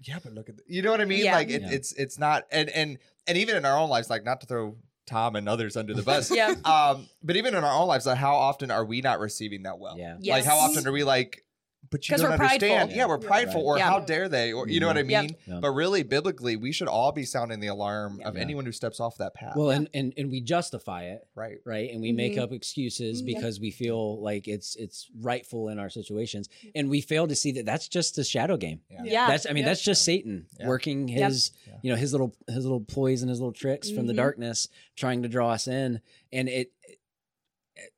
yeah, 0.00 0.18
but 0.22 0.32
look 0.32 0.48
at, 0.48 0.58
the, 0.58 0.62
you 0.68 0.80
know 0.82 0.90
what 0.92 1.00
I 1.00 1.04
mean? 1.06 1.24
Yeah. 1.24 1.34
Like 1.34 1.50
it, 1.50 1.62
Yeah. 1.62 1.70
it's, 1.72 1.92
it's 1.94 2.18
not, 2.20 2.44
and, 2.52 2.68
and, 2.70 2.98
and 3.26 3.36
even 3.38 3.56
in 3.56 3.64
our 3.64 3.76
own 3.76 3.88
lives, 3.90 4.08
like 4.10 4.24
not 4.24 4.40
to 4.42 4.46
throw 4.46 4.76
Tom 5.06 5.34
and 5.34 5.48
others 5.48 5.76
under 5.76 5.92
the 5.92 6.02
bus. 6.02 6.30
Yeah. 6.34 6.54
Um, 6.64 7.08
but 7.22 7.36
even 7.36 7.54
in 7.56 7.64
our 7.64 7.76
own 7.80 7.88
lives, 7.88 8.06
like 8.06 8.16
how 8.18 8.36
often 8.36 8.70
are 8.70 8.84
we 8.84 9.00
not 9.00 9.18
receiving 9.18 9.64
that 9.64 9.78
well? 9.80 9.98
Yeah. 9.98 10.16
Like 10.22 10.44
how 10.44 10.56
often 10.58 10.86
are 10.86 10.92
we 10.92 11.02
like, 11.04 11.43
but 11.90 12.08
you 12.08 12.12
'Cause 12.12 12.22
don't 12.22 12.30
we're 12.30 12.36
prideful. 12.36 12.68
understand. 12.70 12.92
Yeah, 12.92 13.06
we're 13.06 13.20
Yeah. 13.20 13.26
prideful, 13.28 13.60
Right. 13.62 13.66
or 13.66 13.78
Yeah. 13.78 13.90
how 13.90 14.00
dare 14.00 14.28
they, 14.28 14.52
or 14.52 14.68
you 14.68 14.80
know 14.80 14.86
what 14.86 14.98
I 14.98 15.02
mean. 15.02 15.36
Yeah. 15.46 15.60
But 15.60 15.70
really, 15.70 16.02
biblically, 16.02 16.56
we 16.56 16.72
should 16.72 16.88
all 16.88 17.12
be 17.12 17.24
sounding 17.24 17.60
the 17.60 17.66
alarm 17.68 18.20
of 18.24 18.34
Yeah. 18.36 18.40
anyone 18.42 18.64
who 18.64 18.72
steps 18.72 19.00
off 19.00 19.16
that 19.18 19.34
path. 19.34 19.54
Well, 19.56 19.70
and, 19.70 19.88
and 19.94 20.12
and 20.16 20.30
we 20.30 20.40
justify 20.40 21.04
it, 21.04 21.26
right. 21.34 21.58
right? 21.64 21.90
And 21.90 22.00
we 22.00 22.12
make 22.12 22.34
Mhm. 22.34 22.38
up 22.42 22.52
excuses 22.52 23.22
Mhm. 23.22 23.26
because 23.26 23.60
we 23.60 23.70
feel 23.70 24.20
like 24.20 24.48
it's 24.48 24.76
it's 24.76 25.10
rightful 25.20 25.68
in 25.68 25.78
our 25.78 25.90
situations, 25.90 26.48
and 26.74 26.88
we 26.88 27.00
fail 27.00 27.26
to 27.26 27.34
see 27.34 27.52
that 27.52 27.66
that's 27.66 27.88
just 27.88 28.16
a 28.18 28.24
shadow 28.24 28.56
game. 28.56 28.80
Yeah. 28.90 29.02
Yeah. 29.04 29.26
That's 29.28 29.46
I 29.46 29.50
mean 29.52 29.62
Yep. 29.64 29.70
that's 29.70 29.82
just 29.82 30.04
Satan 30.04 30.46
Yeah. 30.58 30.68
working 30.68 31.08
his 31.08 31.52
Yeah. 31.66 31.74
you 31.82 31.90
know 31.90 31.96
his 31.96 32.12
little 32.12 32.34
his 32.48 32.64
little 32.64 32.80
ploys 32.80 33.22
and 33.22 33.28
his 33.30 33.40
little 33.40 33.52
tricks 33.52 33.90
from 33.90 34.06
the 34.06 34.12
Mhm. 34.12 34.16
darkness 34.16 34.68
trying 34.96 35.22
to 35.22 35.28
draw 35.28 35.50
us 35.50 35.68
in 35.68 36.00
and 36.32 36.48
it 36.48 36.72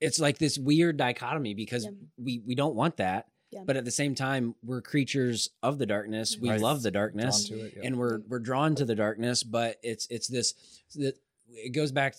it's 0.01 0.18
like 0.18 0.38
this 0.38 0.59
weird 0.59 0.96
dichotomy 0.96 1.55
because 1.55 1.85
Yeah. 1.85 1.90
we 2.16 2.38
we 2.46 2.55
don't 2.55 2.75
want 2.75 2.96
that 2.96 3.27
Yeah. 3.56 3.62
but 3.66 3.76
at 3.76 3.84
the 3.84 3.90
same 3.90 4.14
time 4.14 4.54
we're 4.62 4.80
creatures 4.82 5.50
of 5.62 5.78
the 5.78 5.86
darkness 5.86 6.36
we 6.38 6.50
Right. 6.50 6.60
love 6.60 6.82
the 6.82 6.90
darkness 6.90 7.50
it, 7.50 7.74
yeah. 7.76 7.82
and 7.84 7.96
we're 7.98 8.20
we're 8.28 8.38
drawn 8.38 8.74
to 8.76 8.84
the 8.84 8.94
darkness 8.94 9.42
but 9.42 9.78
it's 9.82 10.06
it's 10.10 10.28
this 10.28 10.54
that 10.94 11.14
it 11.48 11.70
goes 11.70 11.90
back 11.92 12.14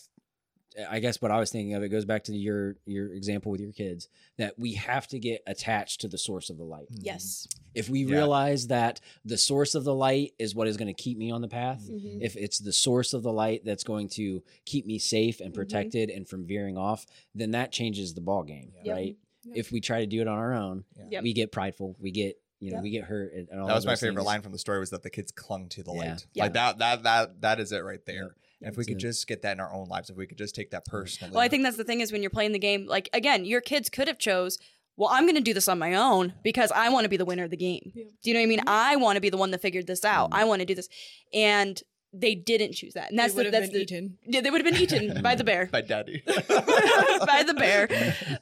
I 0.91 0.99
guess 0.99 1.19
what 1.23 1.31
I 1.31 1.39
was 1.39 1.51
thinking 1.51 1.73
of 1.73 1.81
it 1.81 1.89
goes 1.89 2.05
back 2.05 2.23
to 2.25 2.35
your 2.35 2.75
your 2.85 3.11
example 3.11 3.51
with 3.51 3.61
your 3.61 3.71
kids 3.71 4.09
that 4.37 4.59
we 4.59 4.73
have 4.75 5.07
to 5.07 5.17
get 5.17 5.41
attached 5.47 6.01
to 6.01 6.07
the 6.07 6.19
source 6.19 6.51
of 6.51 6.57
the 6.57 6.63
light 6.63 6.87
Yes. 6.91 7.47
if 7.73 7.89
we 7.89 8.01
Yeah. 8.05 8.17
realize 8.17 8.67
that 8.67 9.01
the 9.25 9.37
source 9.39 9.73
of 9.73 9.83
the 9.85 9.93
light 9.95 10.33
is 10.37 10.53
what 10.53 10.67
is 10.67 10.77
going 10.77 10.93
to 10.93 11.01
keep 11.03 11.17
me 11.17 11.31
on 11.31 11.41
the 11.41 11.47
path 11.47 11.89
Mhm. 11.89 12.19
if 12.21 12.35
it's 12.37 12.59
the 12.59 12.73
source 12.73 13.13
of 13.13 13.23
the 13.23 13.33
light 13.33 13.65
that's 13.65 13.83
going 13.83 14.07
to 14.09 14.43
keep 14.65 14.85
me 14.85 14.99
safe 14.99 15.39
and 15.41 15.51
Mhm. 15.51 15.55
protected 15.55 16.09
and 16.11 16.27
from 16.29 16.45
veering 16.45 16.77
off 16.77 17.07
then 17.33 17.51
that 17.51 17.71
changes 17.71 18.13
the 18.13 18.21
ball 18.21 18.43
game 18.43 18.71
Yep. 18.83 18.95
right 18.95 19.17
Yep. 19.47 19.57
if 19.57 19.71
we 19.71 19.79
try 19.81 19.99
to 20.01 20.07
do 20.07 20.21
it 20.21 20.27
on 20.27 20.37
our 20.37 20.53
own 20.53 20.83
Yep. 21.09 21.23
we 21.23 21.33
get 21.33 21.51
prideful 21.51 21.95
we 21.99 22.11
get 22.11 22.35
you 22.59 22.71
know 22.71 22.77
Yep. 22.77 22.83
we 22.83 22.89
get 22.89 23.03
hurt 23.05 23.33
and, 23.33 23.47
and 23.49 23.61
all 23.61 23.67
that 23.67 23.75
was 23.75 23.85
my 23.85 23.95
favorite 23.95 24.15
things. 24.15 24.25
line 24.25 24.41
from 24.41 24.51
the 24.51 24.59
story 24.59 24.79
was 24.79 24.89
that 24.89 25.03
the 25.03 25.09
kids 25.09 25.31
clung 25.31 25.69
to 25.69 25.83
the 25.83 25.93
Yeah. 25.93 25.99
light. 26.11 26.27
Yeah. 26.33 26.43
Like 26.43 26.53
that 26.53 26.77
that 26.79 27.03
that 27.03 27.41
that 27.41 27.59
is 27.59 27.71
it 27.71 27.83
right 27.83 28.03
there. 28.05 28.35
And 28.61 28.71
if 28.71 28.77
we 28.77 28.85
could 28.85 28.95
it. 28.97 28.99
just 28.99 29.27
get 29.27 29.43
that 29.43 29.51
in 29.53 29.59
our 29.59 29.71
own 29.71 29.87
lives, 29.87 30.09
if 30.09 30.17
we 30.17 30.25
could 30.25 30.39
just 30.39 30.55
take 30.55 30.71
that 30.71 30.83
personally. 30.85 31.31
Well, 31.31 31.43
I 31.43 31.47
think 31.47 31.61
that's 31.63 31.77
the 31.77 31.83
thing 31.83 32.01
is 32.01 32.11
when 32.11 32.23
you're 32.23 32.31
playing 32.31 32.53
the 32.53 32.59
game, 32.59 32.87
like 32.87 33.07
again, 33.13 33.45
your 33.45 33.61
kids 33.61 33.87
could 33.89 34.07
have 34.07 34.17
chose, 34.17 34.57
well, 34.95 35.09
I'm 35.11 35.25
going 35.25 35.35
to 35.35 35.41
do 35.41 35.53
this 35.53 35.67
on 35.67 35.77
my 35.77 35.93
own 35.93 36.33
because 36.43 36.71
I 36.71 36.89
want 36.89 37.03
to 37.05 37.09
be 37.09 37.17
the 37.17 37.25
winner 37.25 37.43
of 37.43 37.51
the 37.51 37.57
game. 37.57 37.91
Yeah. 37.93 38.05
Do 38.23 38.31
you 38.31 38.33
know 38.33 38.39
what 38.39 38.45
I 38.45 38.47
mean? 38.47 38.61
I 38.65 38.95
want 38.95 39.15
to 39.17 39.21
be 39.21 39.29
the 39.29 39.37
one 39.37 39.51
that 39.51 39.61
figured 39.61 39.85
this 39.85 40.03
out. 40.03 40.31
Mm-hmm. 40.31 40.39
I 40.39 40.43
want 40.45 40.61
to 40.61 40.65
do 40.65 40.73
this, 40.73 40.89
and 41.31 41.79
they 42.13 42.35
didn't 42.35 42.73
choose 42.73 42.93
that, 42.93 43.09
and 43.09 43.19
that's 43.19 43.33
They 43.33 43.43
the 43.43 43.49
would 43.49 43.53
have 43.53 43.61
that's 43.63 43.71
been 43.71 43.79
the, 43.79 43.83
eaten. 43.83 44.17
Yeah, 44.25 44.41
they 44.41 44.49
would 44.49 44.65
have 44.65 44.73
been 44.73 44.81
eaten 44.81 45.21
by 45.23 45.35
the 45.35 45.43
bear, 45.43 45.67
by 45.71 45.81
daddy. 45.81 46.23
by 46.25 47.43
the 47.45 47.53
bear. 47.57 47.87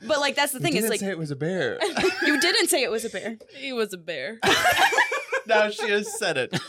But 0.07 0.19
like 0.19 0.35
that's 0.35 0.51
the 0.53 0.59
thing 0.59 0.75
is 0.75 0.89
like 0.89 0.99
say 0.99 1.09
it 1.09 1.17
was 1.17 1.31
a 1.31 1.35
bear. 1.35 1.79
you 2.25 2.39
didn't 2.39 2.67
say 2.67 2.83
it 2.83 2.91
was 2.91 3.05
a 3.05 3.09
bear. 3.09 3.37
He 3.55 3.73
was 3.73 3.93
a 3.93 3.97
bear. 3.97 4.39
now 5.47 5.69
she 5.69 5.89
has 5.89 6.17
said 6.17 6.37
it. 6.37 6.59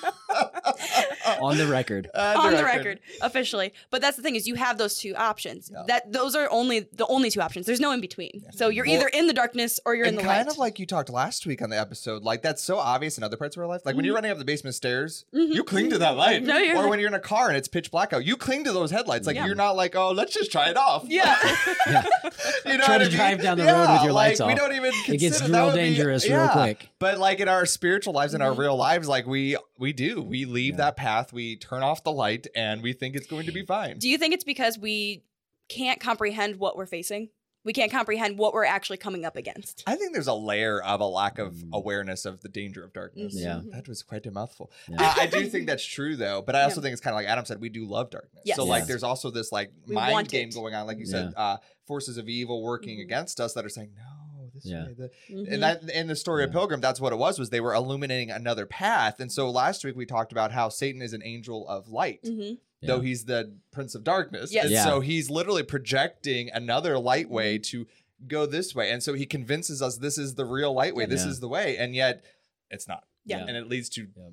on 1.43 1.57
the 1.59 1.67
record 1.67 2.09
on 2.15 2.53
the 2.55 2.63
record 2.65 3.01
officially 3.23 3.73
but 3.91 4.01
that's 4.01 4.17
the 4.17 4.23
thing 4.23 4.37
is 4.37 4.47
you 4.47 4.55
have 4.55 4.79
those 4.79 4.99
two 4.99 5.15
options 5.17 5.71
Yeah. 5.73 5.83
that 5.89 6.13
those 6.13 6.35
are 6.35 6.49
only 6.51 6.81
the 6.93 7.07
only 7.07 7.31
two 7.31 7.41
options 7.41 7.67
there's 7.67 7.81
no 7.81 7.93
in 7.93 8.01
between 8.01 8.45
so 8.53 8.69
you're 8.69 8.85
Well, 8.87 8.95
either 8.97 9.09
in 9.09 9.27
the 9.27 9.33
darkness 9.33 9.81
or 9.85 9.95
you're 9.95 10.07
in 10.07 10.15
the 10.17 10.21
kind 10.23 10.29
light 10.29 10.37
Kind 10.37 10.49
of 10.51 10.59
like 10.59 10.79
you 10.79 10.87
talked 10.87 11.11
last 11.11 11.47
week 11.47 11.63
on 11.63 11.71
the 11.71 11.79
episode, 11.79 12.23
like 12.23 12.43
that's 12.43 12.63
so 12.63 12.79
obvious 12.79 13.17
in 13.19 13.25
other 13.25 13.37
parts 13.37 13.57
of 13.57 13.63
our 13.63 13.67
life. 13.69 13.83
Like 13.85 13.97
when 13.97 14.05
you're 14.05 14.15
running 14.15 14.31
up 14.31 14.39
the 14.39 14.45
basement 14.45 14.75
stairs, 14.77 15.25
Mhm. 15.35 15.55
you 15.55 15.65
cling 15.65 15.91
to 15.91 15.99
that 15.99 16.17
light. 16.17 16.43
No, 16.43 16.59
you're 16.59 16.77
or 16.77 16.81
like- 16.83 16.91
when 16.91 17.01
you're 17.01 17.09
in 17.09 17.15
a 17.15 17.19
car 17.21 17.49
and 17.49 17.57
it's 17.57 17.69
pitch 17.69 17.91
black 17.91 18.13
out, 18.13 18.25
you 18.25 18.37
cling 18.37 18.65
to 18.65 18.73
those 18.73 18.91
headlights. 18.91 19.27
Like 19.27 19.37
Yeah. 19.37 19.47
you're 19.47 19.55
not 19.55 19.77
like, 19.77 19.97
oh, 19.97 20.11
let's 20.13 20.33
just 20.35 20.53
try 20.53 20.69
it 20.71 20.77
off. 20.77 21.05
yeah 21.09 21.37
you 21.87 22.79
know 22.79 22.85
Try 22.85 22.99
to 22.99 23.05
I 23.05 23.09
mean? 23.09 23.17
drive 23.17 23.43
down 23.43 23.59
the 23.59 23.65
road 23.65 23.93
with 23.93 24.03
your 24.03 24.13
lights 24.13 24.41
like, 24.41 24.49
We 24.49 24.55
don't 24.55 24.73
even. 24.75 24.93
it 25.09 25.19
gets 25.19 25.39
consider- 25.39 25.53
that 25.53 25.59
real 25.59 25.67
would 25.67 25.75
be- 25.75 25.81
dangerous 25.81 26.25
real 26.25 26.33
yeah. 26.39 26.53
quick 26.53 26.89
But 26.99 27.19
like 27.19 27.41
in 27.41 27.49
our 27.49 27.67
spiritual 27.67 28.13
lives, 28.13 28.35
in 28.35 28.43
our 28.43 28.53
Mhm. 28.53 28.59
real 28.59 28.77
lives, 28.77 29.09
like 29.09 29.27
we 29.27 29.57
we 29.79 29.93
do, 29.93 30.23
we 30.23 30.45
leave 30.45 30.75
Yeah. 30.75 30.79
that 30.87 30.97
path, 30.97 31.33
we 31.33 31.57
turn 31.57 31.83
off 31.83 32.03
the 32.05 32.13
light, 32.13 32.47
and 32.55 32.83
we 32.83 32.93
think 32.93 33.15
it's 33.17 33.27
going 33.27 33.47
to 33.47 33.53
be 33.53 33.65
fine. 33.65 33.99
do 33.99 34.09
you 34.09 34.19
think 34.19 34.35
it's 34.35 34.45
because 34.45 34.79
we 34.79 35.25
can't 35.69 36.01
comprehend 36.01 36.57
what 36.57 36.77
we're 36.77 36.87
facing 36.87 37.29
we 37.65 37.73
can't 37.73 37.91
comprehend 37.91 38.39
what 38.39 38.55
we're 38.55 38.65
actually 38.65 38.97
coming 38.97 39.25
up 39.25 39.35
against 39.35 39.83
I 39.89 39.97
think 39.97 40.13
there's 40.13 40.29
a 40.29 40.35
layer 40.35 40.81
of 40.81 41.01
a 41.01 41.05
lack 41.05 41.41
of 41.41 41.53
Mm. 41.55 41.71
awareness 41.73 42.25
of 42.25 42.41
the 42.43 42.49
danger 42.49 42.85
of 42.85 42.93
darkness. 42.93 43.35
Mhm. 43.37 43.43
Yeah. 43.43 43.61
That 43.73 43.89
was 43.89 44.05
quite 44.05 44.25
a 44.25 44.31
mouthful. 44.31 44.71
Yeah. 44.89 45.03
Uh, 45.03 45.15
I 45.17 45.27
do 45.39 45.45
think 45.49 45.67
that's 45.67 45.85
true 45.85 46.15
though, 46.15 46.43
but 46.43 46.55
I 46.55 46.63
also 46.63 46.77
Yeah. 46.77 46.83
think 46.85 46.93
it's 46.93 47.01
kind 47.01 47.13
of 47.15 47.17
like 47.19 47.27
Adam 47.27 47.45
said, 47.45 47.61
we 47.61 47.69
do 47.69 47.85
love 47.85 48.11
darkness. 48.11 48.43
Yes. 48.45 48.55
So 48.55 48.65
like 48.65 48.83
Yes. 48.83 48.89
there's 48.89 49.03
also 49.03 49.33
this 49.33 49.51
like 49.51 49.73
We 49.89 49.97
mind 49.97 50.29
game 50.29 50.51
it. 50.51 50.55
going 50.55 50.75
on, 50.75 50.87
like 50.87 50.99
you 50.99 51.07
said, 51.07 51.33
uh, 51.37 51.57
forces 51.89 52.19
of 52.19 52.29
evil 52.29 52.63
working 52.63 52.99
Mhm. 52.99 53.03
against 53.03 53.41
us 53.41 53.53
that 53.55 53.65
are 53.65 53.69
saying, 53.69 53.95
no, 53.97 54.16
this 54.57 54.67
Yeah. 54.67 54.87
way. 54.87 54.93
The- 54.95 55.11
Mhm. 55.31 55.53
And 55.53 55.63
that 55.63 55.89
in 55.91 56.07
the 56.09 56.17
story 56.17 56.43
of 56.45 56.51
Pilgrim, 56.53 56.81
that's 56.81 57.01
what 57.01 57.13
it 57.13 57.17
was. 57.17 57.39
Was 57.39 57.51
they 57.51 57.61
were 57.61 57.73
illuminating 57.75 58.31
another 58.31 58.67
path. 58.67 59.21
And 59.21 59.31
so 59.31 59.49
last 59.51 59.85
week 59.85 59.95
we 59.97 60.05
talked 60.07 60.33
about 60.33 60.51
how 60.53 60.69
Satan 60.69 61.01
is 61.01 61.13
an 61.13 61.23
angel 61.25 61.69
of 61.69 61.89
light. 61.89 62.23
Mhm. 62.25 62.59
Though 62.83 63.01
he's 63.01 63.25
the 63.25 63.53
prince 63.73 63.95
of 63.95 64.05
darkness. 64.05 64.53
Yes. 64.53 64.65
And 64.65 64.73
Yeah. 64.75 64.85
so 64.85 65.01
he's 65.01 65.31
literally 65.31 65.63
projecting 65.63 66.51
another 66.51 66.99
light 66.99 67.27
Mm-hmm. 67.27 67.35
way 67.35 67.59
to 67.59 67.87
go 68.29 68.47
this 68.47 68.75
way. 68.75 68.91
And 68.91 69.03
so 69.03 69.15
he 69.15 69.27
convinces 69.27 69.81
us 69.83 69.97
this 69.99 70.19
is 70.19 70.35
the 70.35 70.45
real 70.45 70.73
light 70.73 70.95
way. 70.95 71.07
This 71.07 71.25
Yeah. 71.25 71.31
is 71.31 71.41
the 71.41 71.49
way. 71.49 71.77
And 71.77 71.95
yet 71.95 72.25
it's 72.71 72.87
not. 72.89 73.07
Yeah. 73.25 73.45
And 73.47 73.57
it 73.57 73.69
leads 73.69 73.89
to 73.91 74.09
Yeah. 74.17 74.29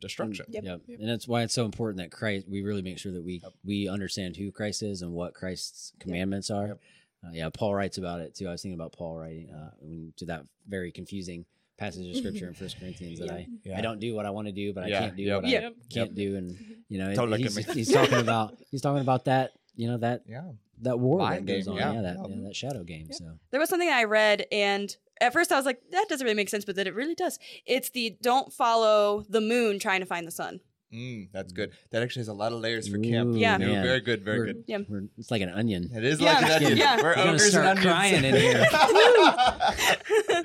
destruction. 0.00 0.46
Yep. 0.48 0.64
Yep. 0.64 0.80
And 1.00 1.08
that's 1.08 1.28
why 1.28 1.42
it's 1.42 1.54
so 1.54 1.64
important 1.64 1.98
that 1.98 2.10
Christ, 2.10 2.48
we 2.48 2.62
really 2.62 2.82
make 2.82 2.98
sure 2.98 3.12
that 3.12 3.22
we 3.22 3.40
we 3.64 3.88
understand 3.88 4.36
who 4.36 4.50
Christ 4.50 4.82
is 4.82 5.00
and 5.02 5.12
what 5.12 5.34
Christ's 5.34 5.92
commandments 6.00 6.50
are. 6.50 6.78
Yep. 7.24 7.30
Uh, 7.30 7.34
yeah, 7.34 7.48
Paul 7.52 7.74
writes 7.74 7.98
about 7.98 8.20
it 8.20 8.34
too. 8.34 8.48
I 8.48 8.52
was 8.52 8.62
thinking 8.62 8.78
about 8.78 8.92
Paul 8.92 9.16
writing 9.18 9.50
uh, 9.50 9.70
when, 9.80 10.12
to 10.18 10.26
that 10.26 10.44
very 10.68 10.90
confusing 10.92 11.44
passage 11.78 12.08
of 12.10 12.16
scripture 12.16 12.46
in 12.48 12.54
First 12.62 12.78
Corinthians 12.78 13.18
that 13.20 13.30
I 13.30 13.46
Yeah. 13.64 13.78
I 13.78 13.80
don't 13.80 13.98
do 14.00 14.14
what 14.14 14.26
I 14.26 14.30
want 14.30 14.46
to 14.48 14.52
do, 14.52 14.72
but 14.72 14.84
I 14.84 14.90
can't 14.90 15.16
do 15.16 15.22
Yep. 15.22 15.42
what 15.42 15.50
Yep. 15.50 15.72
I 15.90 15.94
can't 15.94 16.14
do, 16.14 16.36
and 16.36 16.56
you 16.88 16.98
know, 16.98 17.14
Don't 17.14 17.30
look 17.30 17.40
at 17.40 17.46
he's, 17.52 17.56
me. 17.68 17.74
he's 17.74 17.92
talking 17.92 18.18
about 18.26 18.54
he's 18.70 18.80
talking 18.82 19.00
about 19.02 19.24
that 19.26 19.52
you 19.74 19.88
know 19.88 19.96
that 19.98 20.22
Yeah. 20.28 20.50
that 20.82 20.98
war 20.98 21.18
Mind 21.18 21.48
that 21.48 21.52
goes 21.52 21.64
game, 21.64 21.72
on, 21.74 21.78
yeah. 21.78 21.92
yeah, 21.94 22.02
that 22.02 22.16
Yep. 22.20 22.26
yeah, 22.30 22.42
that 22.48 22.56
shadow 22.56 22.82
game. 22.84 23.08
So 23.12 23.38
There 23.50 23.60
was 23.60 23.68
something 23.70 23.88
I 23.88 24.04
read, 24.04 24.46
and 24.52 24.94
at 25.20 25.32
first 25.32 25.52
I 25.52 25.56
was 25.56 25.64
like, 25.64 25.80
that 25.92 26.06
doesn't 26.08 26.24
really 26.24 26.34
make 26.36 26.48
sense, 26.48 26.64
but 26.64 26.74
then 26.76 26.86
it 26.86 26.94
really 26.94 27.14
does. 27.14 27.38
It's 27.66 27.90
the 27.90 28.16
don't 28.20 28.52
follow 28.52 29.24
the 29.28 29.40
moon 29.40 29.78
trying 29.78 30.00
to 30.00 30.06
find 30.06 30.26
the 30.26 30.30
sun. 30.32 30.60
Mm, 30.92 31.28
that's 31.32 31.52
good. 31.52 31.72
That 31.90 32.02
actually 32.02 32.20
has 32.20 32.28
a 32.28 32.34
lot 32.34 32.52
of 32.52 32.60
layers 32.60 32.88
for 32.88 32.98
camp. 32.98 33.34
Ooh, 33.34 33.38
Yeah. 33.38 33.56
No, 33.56 33.68
man. 33.68 33.82
very 33.82 34.00
good. 34.00 34.24
Very 34.24 34.38
We're- 34.40 34.52
good. 34.52 34.64
Yeah. 34.66 34.78
we're- 34.88 35.08
it's 35.16 35.30
like 35.30 35.42
an 35.42 35.48
onion. 35.48 35.90
It 35.94 36.04
is 36.04 36.20
Yeah. 36.20 36.34
like 36.34 36.42
an 36.44 36.50
onion. 36.52 36.76
Yeah. 36.76 36.96
We're 36.96 37.02
We're 37.04 37.14
gonna 37.14 37.30
ogres 37.30 37.50
start 37.50 37.66
and 37.66 37.78
crying 37.80 38.24
in 38.24 38.34
here. 38.34 38.66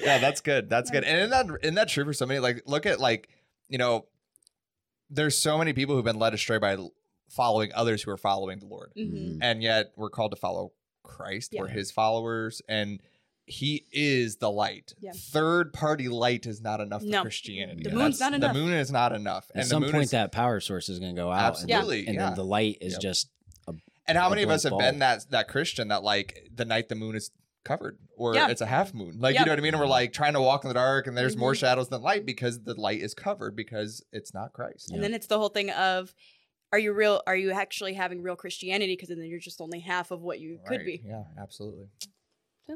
yeah, 0.00 0.18
that's 0.18 0.40
good. 0.40 0.68
That's 0.68 0.90
good. 0.90 1.04
And 1.04 1.18
isn't 1.18 1.30
that 1.30 1.46
isn't 1.62 1.74
that 1.74 1.88
true 1.88 2.04
for 2.04 2.12
so 2.12 2.26
many? 2.26 2.40
Like, 2.40 2.62
look 2.66 2.86
at 2.86 3.00
like, 3.00 3.28
you 3.68 3.78
know, 3.78 4.06
there's 5.10 5.36
so 5.38 5.58
many 5.58 5.72
people 5.72 5.94
who've 5.94 6.04
been 6.04 6.18
led 6.18 6.34
astray 6.34 6.58
by 6.58 6.76
following 7.30 7.70
others 7.74 8.02
who 8.02 8.10
are 8.10 8.16
following 8.16 8.58
the 8.58 8.66
Lord, 8.66 8.90
hmm 8.94 9.02
Mhm. 9.02 9.38
and 9.42 9.62
yet 9.62 9.92
we're 9.96 10.10
called 10.10 10.32
to 10.32 10.36
follow 10.36 10.72
Christ. 11.02 11.54
We're 11.56 11.68
His 11.68 11.90
followers, 11.90 12.62
and 12.68 13.00
He 13.48 13.86
is 13.92 14.36
the 14.36 14.50
light. 14.50 14.92
Yeah. 15.00 15.12
Third 15.14 15.72
party 15.72 16.08
light 16.08 16.44
is 16.46 16.60
not 16.60 16.80
enough 16.80 17.00
for 17.02 17.08
No. 17.08 17.22
Christianity. 17.22 17.82
The 17.82 17.90
moon's 17.90 18.18
That's- 18.18 18.32
not 18.32 18.34
enough. 18.36 18.54
The 18.54 18.60
moon 18.60 18.72
is 18.74 18.92
not 18.92 19.12
enough. 19.12 19.50
At 19.54 19.60
and 19.60 19.66
some 19.68 19.80
the 19.80 19.86
moon 19.86 19.92
point, 19.92 20.04
is, 20.04 20.10
that 20.10 20.32
power 20.32 20.60
source 20.60 20.88
is 20.88 20.98
going 20.98 21.14
to 21.14 21.20
go 21.20 21.32
out. 21.32 21.44
Absolutely, 21.54 22.06
And, 22.06 22.14
yeah. 22.16 22.26
then 22.26 22.34
the 22.36 22.44
light 22.44 22.78
is 22.80 22.92
Yep. 22.94 23.00
just 23.02 23.30
a 23.66 23.74
And 24.06 24.18
how 24.18 24.26
a 24.26 24.30
many 24.30 24.42
of 24.42 24.50
us 24.50 24.64
have 24.64 24.72
blank 24.72 24.92
been 24.92 24.98
that 25.00 25.30
that 25.30 25.48
Christian 25.48 25.88
that 25.88 26.02
like 26.02 26.48
the 26.54 26.64
night 26.64 26.88
the 26.88 26.94
moon 26.94 27.16
is 27.16 27.30
covered 27.64 27.98
or 28.16 28.34
Yeah. 28.34 28.48
it's 28.50 28.60
a 28.60 28.66
half 28.66 28.92
moon? 28.94 29.18
Like 29.18 29.34
Yeah. 29.34 29.40
you 29.40 29.46
know 29.46 29.52
what 29.52 29.58
I 29.58 29.62
mean? 29.62 29.74
And 29.74 29.80
we're 29.80 29.86
like 29.88 30.12
trying 30.12 30.34
to 30.34 30.40
walk 30.42 30.64
in 30.64 30.68
the 30.68 30.74
dark 30.74 31.06
and 31.06 31.16
there's 31.16 31.36
more 31.36 31.52
Mhm. 31.54 31.58
shadows 31.58 31.88
than 31.88 32.02
light 32.02 32.26
because 32.26 32.62
the 32.64 32.74
light 32.74 33.00
is 33.00 33.14
covered 33.14 33.56
because 33.56 34.04
it's 34.12 34.32
not 34.34 34.52
Christ. 34.52 34.90
And 34.90 35.02
then 35.02 35.14
it's 35.14 35.26
the 35.26 35.38
whole 35.38 35.48
thing 35.50 35.70
of, 35.70 36.14
are 36.70 36.78
you 36.78 36.92
real? 36.92 37.22
Are 37.26 37.36
you 37.36 37.50
actually 37.52 37.94
having 37.94 38.20
real 38.22 38.36
Christianity? 38.36 38.92
Because 38.94 39.08
then 39.08 39.22
you're 39.24 39.38
just 39.40 39.58
only 39.60 39.80
half 39.80 40.10
of 40.10 40.20
what 40.20 40.38
you 40.38 40.58
could 40.66 40.84
be. 40.84 41.00
Yeah, 41.02 41.24
absolutely. 41.38 41.88
Yeah. 42.68 42.74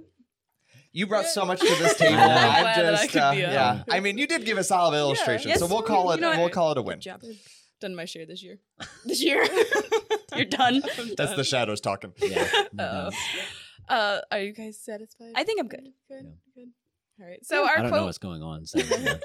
You 0.95 1.07
brought 1.07 1.27
so 1.27 1.45
much 1.47 1.61
to 1.61 1.67
this 1.67 1.97
table. 1.99 2.15
I'm 2.21 2.31
I'm 2.31 2.63
glad 2.63 2.95
I 2.95 3.03
just, 3.07 3.17
uh, 3.17 3.33
yeah. 3.35 3.83
I 3.91 4.01
mean, 4.01 4.19
you 4.19 4.27
did 4.27 4.45
give 4.45 4.59
a 4.59 4.65
solid 4.65 4.97
illustration, 4.97 5.49
Yes, 5.51 5.59
so 5.61 5.67
we'll 5.67 5.83
call 5.83 6.07
you 6.07 6.13
it. 6.13 6.21
know 6.21 6.39
we'll 6.39 6.51
call 6.51 6.73
it 6.73 6.79
a 6.79 6.83
win. 6.83 6.97
Good 6.97 7.03
job. 7.03 7.23
Done 7.81 7.95
my 7.97 8.05
share 8.05 8.27
this 8.27 8.43
year. 8.43 8.59
This 9.05 9.23
year, 9.25 9.45
you're 10.37 10.45
done. 10.45 10.83
That's 11.17 11.35
the 11.35 11.45
shadows 11.45 11.81
talking. 11.81 12.13
yeah. 12.19 12.47
Uh, 12.79 13.11
uh, 13.89 14.21
are 14.31 14.39
you 14.41 14.53
guys 14.53 14.79
satisfied? 14.79 15.33
I 15.35 15.43
think 15.45 15.61
I'm 15.61 15.67
good. 15.69 15.89
Good. 16.09 16.25
Yeah. 16.25 16.31
Good. 16.65 16.69
All 17.21 17.27
right. 17.29 17.45
So 17.45 17.65
our 17.67 17.79
I 17.79 17.83
don't 17.83 17.91
know 17.91 18.05
what's 18.05 18.19
going 18.19 18.43
on. 18.43 18.65
So, 18.67 18.79
yeah. 18.79 19.17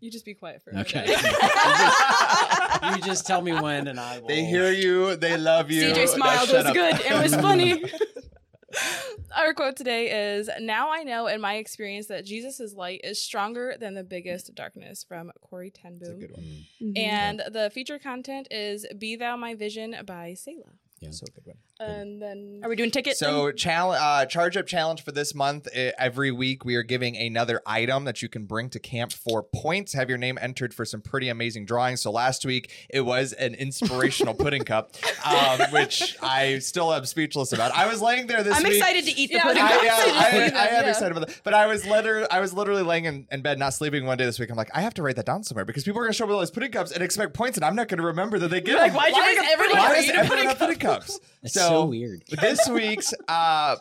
you 0.00 0.10
just 0.10 0.24
be 0.24 0.34
quiet 0.34 0.62
for 0.62 0.70
a 0.70 0.80
Okay. 0.80 1.04
minute. 1.06 2.96
you 2.96 3.02
just 3.02 3.26
tell 3.26 3.40
me 3.40 3.52
when, 3.52 3.86
and 3.88 4.00
I 4.00 4.18
will. 4.18 4.26
They 4.28 4.44
hear 4.44 4.70
you. 4.72 5.14
They 5.16 5.36
love 5.36 5.70
you. 5.70 5.88
Now 5.88 5.94
CJ 5.94 6.08
smiled. 6.08 6.48
It 6.48 6.52
shut 6.52 6.56
was 6.56 6.66
up. 6.66 6.74
good. 6.74 7.00
It 7.00 7.22
was 7.22 7.34
funny. 7.36 7.84
Our 9.36 9.54
quote 9.54 9.76
today 9.76 10.34
is 10.36 10.50
Now 10.60 10.90
I 10.92 11.04
know 11.04 11.26
in 11.26 11.40
my 11.40 11.54
experience 11.54 12.06
that 12.06 12.24
Jesus' 12.24 12.74
light 12.74 13.00
is 13.04 13.20
stronger 13.20 13.74
than 13.78 13.94
the 13.94 14.04
biggest 14.04 14.54
darkness 14.54 15.04
from 15.04 15.30
Corrie 15.40 15.70
Ten 15.70 15.98
That's 15.98 16.10
a 16.10 16.12
Boom. 16.12 16.20
good 16.20 16.32
one. 16.32 16.66
Mm. 16.82 16.98
And 16.98 17.42
the 17.50 17.70
feature 17.70 17.98
content 17.98 18.48
is 18.50 18.86
Be 18.98 19.16
Thou 19.16 19.36
My 19.36 19.54
Vision 19.54 19.96
by 20.04 20.34
Selah. 20.34 20.72
Yeah. 21.02 21.10
So 21.10 21.26
good 21.34 21.44
one. 21.46 21.56
And 21.80 22.22
then 22.22 22.60
Are 22.62 22.68
we 22.68 22.76
doing 22.76 22.92
tickets? 22.92 23.18
So 23.18 23.50
challenge, 23.50 23.98
uh, 24.00 24.24
charge 24.26 24.56
up 24.56 24.66
challenge 24.68 25.02
for 25.02 25.10
this 25.10 25.34
month. 25.34 25.66
Uh, 25.76 25.90
every 25.98 26.30
week 26.30 26.64
we 26.64 26.76
are 26.76 26.84
giving 26.84 27.16
another 27.16 27.60
item 27.66 28.04
that 28.04 28.22
you 28.22 28.28
can 28.28 28.44
bring 28.44 28.70
to 28.70 28.78
camp 28.78 29.12
for 29.12 29.42
points. 29.42 29.92
Have 29.94 30.08
your 30.08 30.16
name 30.18 30.38
entered 30.40 30.72
for 30.72 30.84
some 30.84 31.00
pretty 31.00 31.28
amazing 31.28 31.64
drawings. 31.66 32.00
So 32.00 32.12
last 32.12 32.44
week 32.46 32.70
it 32.88 33.00
was 33.00 33.32
an 33.32 33.54
inspirational 33.54 34.34
pudding 34.34 34.62
cup, 34.62 34.92
um, 35.26 35.60
which 35.72 36.16
I 36.22 36.60
still 36.60 36.92
am 36.92 37.04
speechless 37.04 37.52
about. 37.52 37.72
I 37.72 37.88
was 37.88 38.00
laying 38.00 38.28
there 38.28 38.44
this 38.44 38.56
I'm 38.56 38.62
week. 38.62 38.74
excited 38.74 39.04
to 39.06 39.10
eat 39.20 39.28
the 39.30 39.34
Yeah, 39.36 39.42
pudding. 39.42 39.62
I, 39.62 39.66
I'm 39.66 39.84
yeah, 39.84 39.96
excited 39.96 40.54
I, 40.54 40.58
I 40.62 40.66
am 40.68 40.84
yeah. 40.84 40.90
excited 40.90 41.16
about 41.16 41.26
that. 41.26 41.40
But 41.42 41.54
I 41.54 41.66
was 41.66 41.84
literally, 41.84 42.28
I 42.30 42.38
was 42.38 42.54
literally 42.54 42.82
laying 42.84 43.06
in, 43.06 43.26
in 43.32 43.42
bed, 43.42 43.58
not 43.58 43.74
sleeping 43.74 44.06
one 44.06 44.18
day 44.18 44.24
this 44.24 44.38
week. 44.38 44.50
I'm 44.50 44.56
like, 44.56 44.70
I 44.72 44.82
have 44.82 44.94
to 44.94 45.02
write 45.02 45.16
that 45.16 45.26
down 45.26 45.42
somewhere 45.42 45.64
because 45.64 45.82
people 45.82 45.98
are 45.98 46.04
going 46.04 46.12
to 46.12 46.16
show 46.16 46.28
me 46.28 46.32
all 46.34 46.38
these 46.40 46.52
pudding 46.52 46.70
cups 46.70 46.92
and 46.92 47.02
expect 47.02 47.34
points, 47.34 47.58
and 47.58 47.64
I'm 47.64 47.74
not 47.74 47.88
going 47.88 47.98
to 47.98 48.06
remember 48.06 48.38
that 48.38 48.48
they 48.48 48.60
get 48.60 48.76
Like, 48.76 48.92
them. 48.92 48.96
why'd 48.98 49.08
you 49.08 49.20
Why 49.20 49.26
make 49.34 49.38
is 49.38 49.44
a 49.44 49.50
everyone 49.50 49.72
pudding 49.72 49.82
Why 49.82 49.88
cup? 49.88 49.96
is 49.98 50.04
eating 50.04 50.16
everyone 50.20 50.30
pudding 50.30 50.48
have 50.48 50.58
pudding 50.94 51.06
cups? 51.06 51.20
It's 51.42 51.54
so, 51.54 51.84
weird. 51.86 52.22
this 52.40 52.68
week's 52.68 53.12
uh 53.28 53.76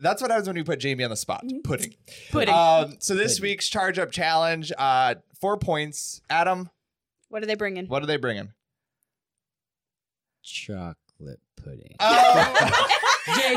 that's 0.00 0.20
what 0.20 0.30
happens 0.30 0.46
when 0.46 0.56
you 0.56 0.64
put 0.64 0.78
Jamie 0.78 1.04
on 1.04 1.10
the 1.10 1.16
spot. 1.16 1.42
Pudding. 1.64 1.94
Pudding. 2.30 2.54
Um, 2.54 2.96
so 2.98 3.14
this 3.14 3.38
Pudding. 3.38 3.50
week's 3.50 3.68
charge 3.68 3.98
up 3.98 4.10
challenge, 4.10 4.70
uh, 4.76 5.14
four 5.40 5.56
points. 5.56 6.20
Adam, 6.28 6.68
What 7.30 7.42
are 7.42 7.46
they 7.46 7.54
bringing? 7.54 7.86
what 7.86 8.02
are 8.02 8.06
they 8.06 8.18
bringing? 8.18 8.52
Chocolate 10.42 11.40
pudding. 11.56 11.96
Oh, 11.98 12.88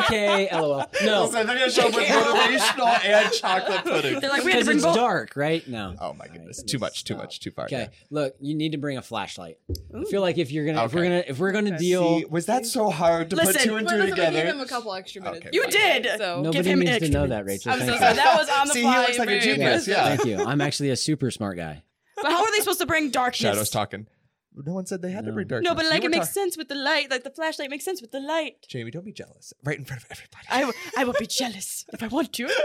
JK, 0.09 0.51
lol. 0.53 0.85
No, 1.03 1.25
so 1.27 1.31
they're 1.31 1.45
gonna 1.45 1.69
show 1.71 1.87
up 1.87 1.95
with 1.95 2.07
motivational 2.07 3.05
and 3.05 3.33
chocolate 3.33 3.83
pudding. 3.83 4.19
They're 4.19 4.29
like, 4.29 4.43
we 4.43 4.51
had 4.51 4.59
to 4.59 4.65
because 4.65 4.65
bring 4.65 4.77
it's 4.77 4.85
both. 4.85 4.95
dark, 4.95 5.35
right? 5.35 5.67
No. 5.67 5.95
Oh 5.99 6.13
my 6.13 6.27
goodness, 6.27 6.59
Alright, 6.59 6.67
too 6.69 6.79
much, 6.79 7.03
too 7.03 7.15
much, 7.15 7.39
too 7.39 7.51
far. 7.51 7.65
Okay, 7.65 7.89
look, 8.09 8.35
you 8.39 8.55
need 8.55 8.71
to 8.73 8.77
bring 8.77 8.97
a 8.97 9.01
flashlight. 9.01 9.57
I 9.95 10.03
feel 10.05 10.21
like 10.21 10.37
if 10.37 10.51
you're 10.51 10.65
gonna, 10.65 10.83
if 10.85 10.93
we're 10.93 11.03
gonna, 11.03 11.23
if 11.27 11.39
we're 11.39 11.51
gonna 11.51 11.69
Okay. 11.69 11.77
deal, 11.77 12.19
See, 12.19 12.25
was 12.25 12.45
that 12.47 12.65
so 12.65 12.89
hard 12.89 13.29
to 13.29 13.35
put 13.35 13.45
Listen, 13.45 13.61
two 13.63 13.75
and 13.75 13.85
Well, 13.85 13.95
two 13.95 14.01
listen, 14.03 14.25
we 14.25 14.31
gave 14.31 14.45
him 14.45 14.59
a 14.59 14.65
couple 14.65 14.93
extra 14.93 15.21
minutes. 15.21 15.45
Okay. 15.45 15.49
You 15.53 15.63
Fine. 15.63 15.71
did. 15.71 16.07
So 16.17 16.41
nobody 16.41 16.69
him 16.69 16.79
needs 16.79 16.91
to 16.91 16.95
extra 16.95 17.13
know 17.13 17.27
that, 17.27 17.45
minutes. 17.45 17.65
Rachel. 17.65 17.81
I'm 17.81 17.87
so 17.87 17.97
Thank 17.97 17.99
sorry. 17.99 18.11
you. 18.15 18.15
That 18.23 18.37
was 18.39 18.49
on 18.49 18.67
the 18.67 18.73
See, 18.73 18.79
he 18.79 18.85
fly. 18.85 19.01
looks 19.01 19.19
like 19.19 19.27
a 19.27 19.31
very 19.31 19.41
genius, 19.41 19.87
yeah. 19.87 20.15
Thank 20.15 20.25
you. 20.25 20.43
I'm 20.43 20.61
actually 20.61 20.89
a 20.89 20.95
super 20.95 21.31
smart 21.31 21.57
guy. 21.57 21.83
But 22.15 22.31
how 22.31 22.43
are 22.43 22.51
they 22.51 22.59
supposed 22.59 22.79
to 22.81 22.85
bring 22.85 23.11
darkness? 23.11 23.37
Shadows 23.39 23.69
talking. 23.69 24.07
No 24.55 24.73
one 24.73 24.85
said 24.85 25.01
they 25.01 25.11
had 25.11 25.25
to 25.25 25.31
bring 25.31 25.47
darkness. 25.47 25.69
No, 25.69 25.75
but 25.75 25.85
like 25.85 26.01
You 26.03 26.07
it 26.09 26.11
makes 26.11 26.27
talk- 26.27 26.33
sense 26.33 26.57
with 26.57 26.67
the 26.67 26.75
light. 26.75 27.09
Like 27.11 27.23
the 27.23 27.29
flashlight 27.29 27.69
makes 27.69 27.85
sense 27.85 28.01
with 28.01 28.11
the 28.11 28.19
light. 28.19 28.65
Jamie, 28.67 28.91
don't 28.91 29.05
be 29.05 29.13
jealous. 29.13 29.53
Right 29.63 29.77
in 29.77 29.85
front 29.85 30.03
of 30.03 30.11
everybody. 30.11 30.45
I, 30.49 30.59
w- 30.61 30.77
I 30.97 31.03
will 31.05 31.13
be 31.19 31.27
jealous 31.27 31.85
if 31.93 32.01
I 32.03 32.07
want 32.07 32.33
to. 32.33 32.49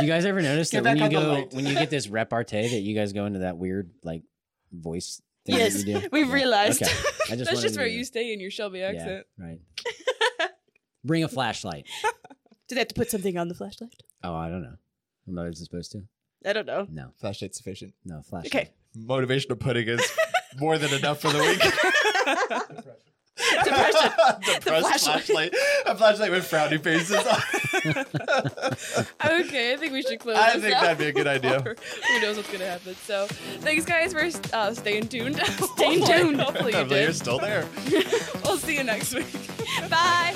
You 0.00 0.08
guys 0.08 0.24
ever 0.24 0.42
notice 0.42 0.70
Get 0.70 0.82
that 0.82 0.98
when 0.98 1.12
you 1.12 1.16
go, 1.20 1.46
when 1.52 1.66
you 1.66 1.72
get 1.74 1.88
this 1.96 2.08
repartee, 2.08 2.66
that 2.66 2.80
you 2.80 2.96
guys 2.96 3.12
go 3.12 3.26
into 3.26 3.38
that 3.38 3.58
weird 3.58 3.92
like 4.02 4.22
voice 4.72 5.22
thing 5.46 5.54
yes, 5.54 5.74
that 5.84 5.86
you 5.88 6.00
do? 6.00 6.08
we've 6.10 6.26
Yeah. 6.26 6.34
realized. 6.34 6.82
Okay, 6.82 6.90
I 7.30 7.36
just 7.36 7.48
That's 7.48 7.62
just 7.62 7.76
where 7.76 7.86
you 7.86 8.00
that. 8.00 8.06
stay 8.06 8.32
in 8.32 8.40
your 8.40 8.50
Shelby 8.50 8.82
accent. 8.82 9.24
Yeah, 9.38 9.44
right. 9.46 9.60
Bring 11.04 11.22
a 11.22 11.28
flashlight. 11.28 11.86
Do 12.68 12.74
they 12.74 12.80
have 12.80 12.88
to 12.88 12.94
put 12.96 13.08
something 13.08 13.38
on 13.38 13.46
the 13.46 13.54
flashlight? 13.54 13.94
Oh, 14.24 14.34
I 14.34 14.48
don't 14.48 14.62
know. 14.62 14.74
Am 15.28 15.38
I 15.38 15.50
supposed 15.52 15.92
to? 15.92 16.02
I 16.44 16.52
don't 16.52 16.66
know. 16.66 16.86
No, 16.90 17.10
Flashlight's 17.20 17.56
sufficient. 17.58 17.94
no 18.04 18.20
flashlight. 18.22 18.52
Okay. 18.54 18.70
Motivational 18.98 19.58
pudding 19.60 19.86
is 19.88 20.00
more 20.58 20.78
than 20.78 20.92
enough 20.94 21.20
for 21.20 21.30
the 21.30 21.38
week. 21.38 21.60
Depression. 23.64 24.10
Depressed 24.62 24.62
flashlight. 24.62 25.24
flashlight. 25.24 25.54
A 25.86 25.94
flashlight 25.96 26.30
with 26.30 26.48
frowny 26.48 26.80
faces 26.82 27.16
on. 27.26 27.40
Okay, 29.44 29.72
I 29.72 29.76
think 29.76 29.92
we 29.92 30.02
should 30.02 30.20
close. 30.20 30.36
I 30.36 30.54
this 30.54 30.62
think 30.62 30.74
out 30.76 30.82
that'd 30.82 30.98
be 30.98 31.06
a 31.06 31.12
good 31.12 31.26
idea. 31.26 31.58
before- 31.60 31.76
Who 32.08 32.20
knows 32.20 32.36
what's 32.36 32.50
gonna 32.50 32.64
happen? 32.66 32.94
So, 33.04 33.26
thanks 33.60 33.84
guys 33.84 34.12
for 34.12 34.28
uh, 34.56 34.72
staying 34.72 35.08
tuned. 35.08 35.36
Staying 35.74 36.04
tuned. 36.06 36.40
Hopefully 36.40 36.72
you 36.72 36.78
Hopefully 36.78 37.02
you're 37.02 37.12
still 37.12 37.38
there. 37.40 37.66
we'll 38.44 38.56
see 38.58 38.76
you 38.76 38.84
next 38.84 39.12
week. 39.14 39.26
Bye. 39.90 40.34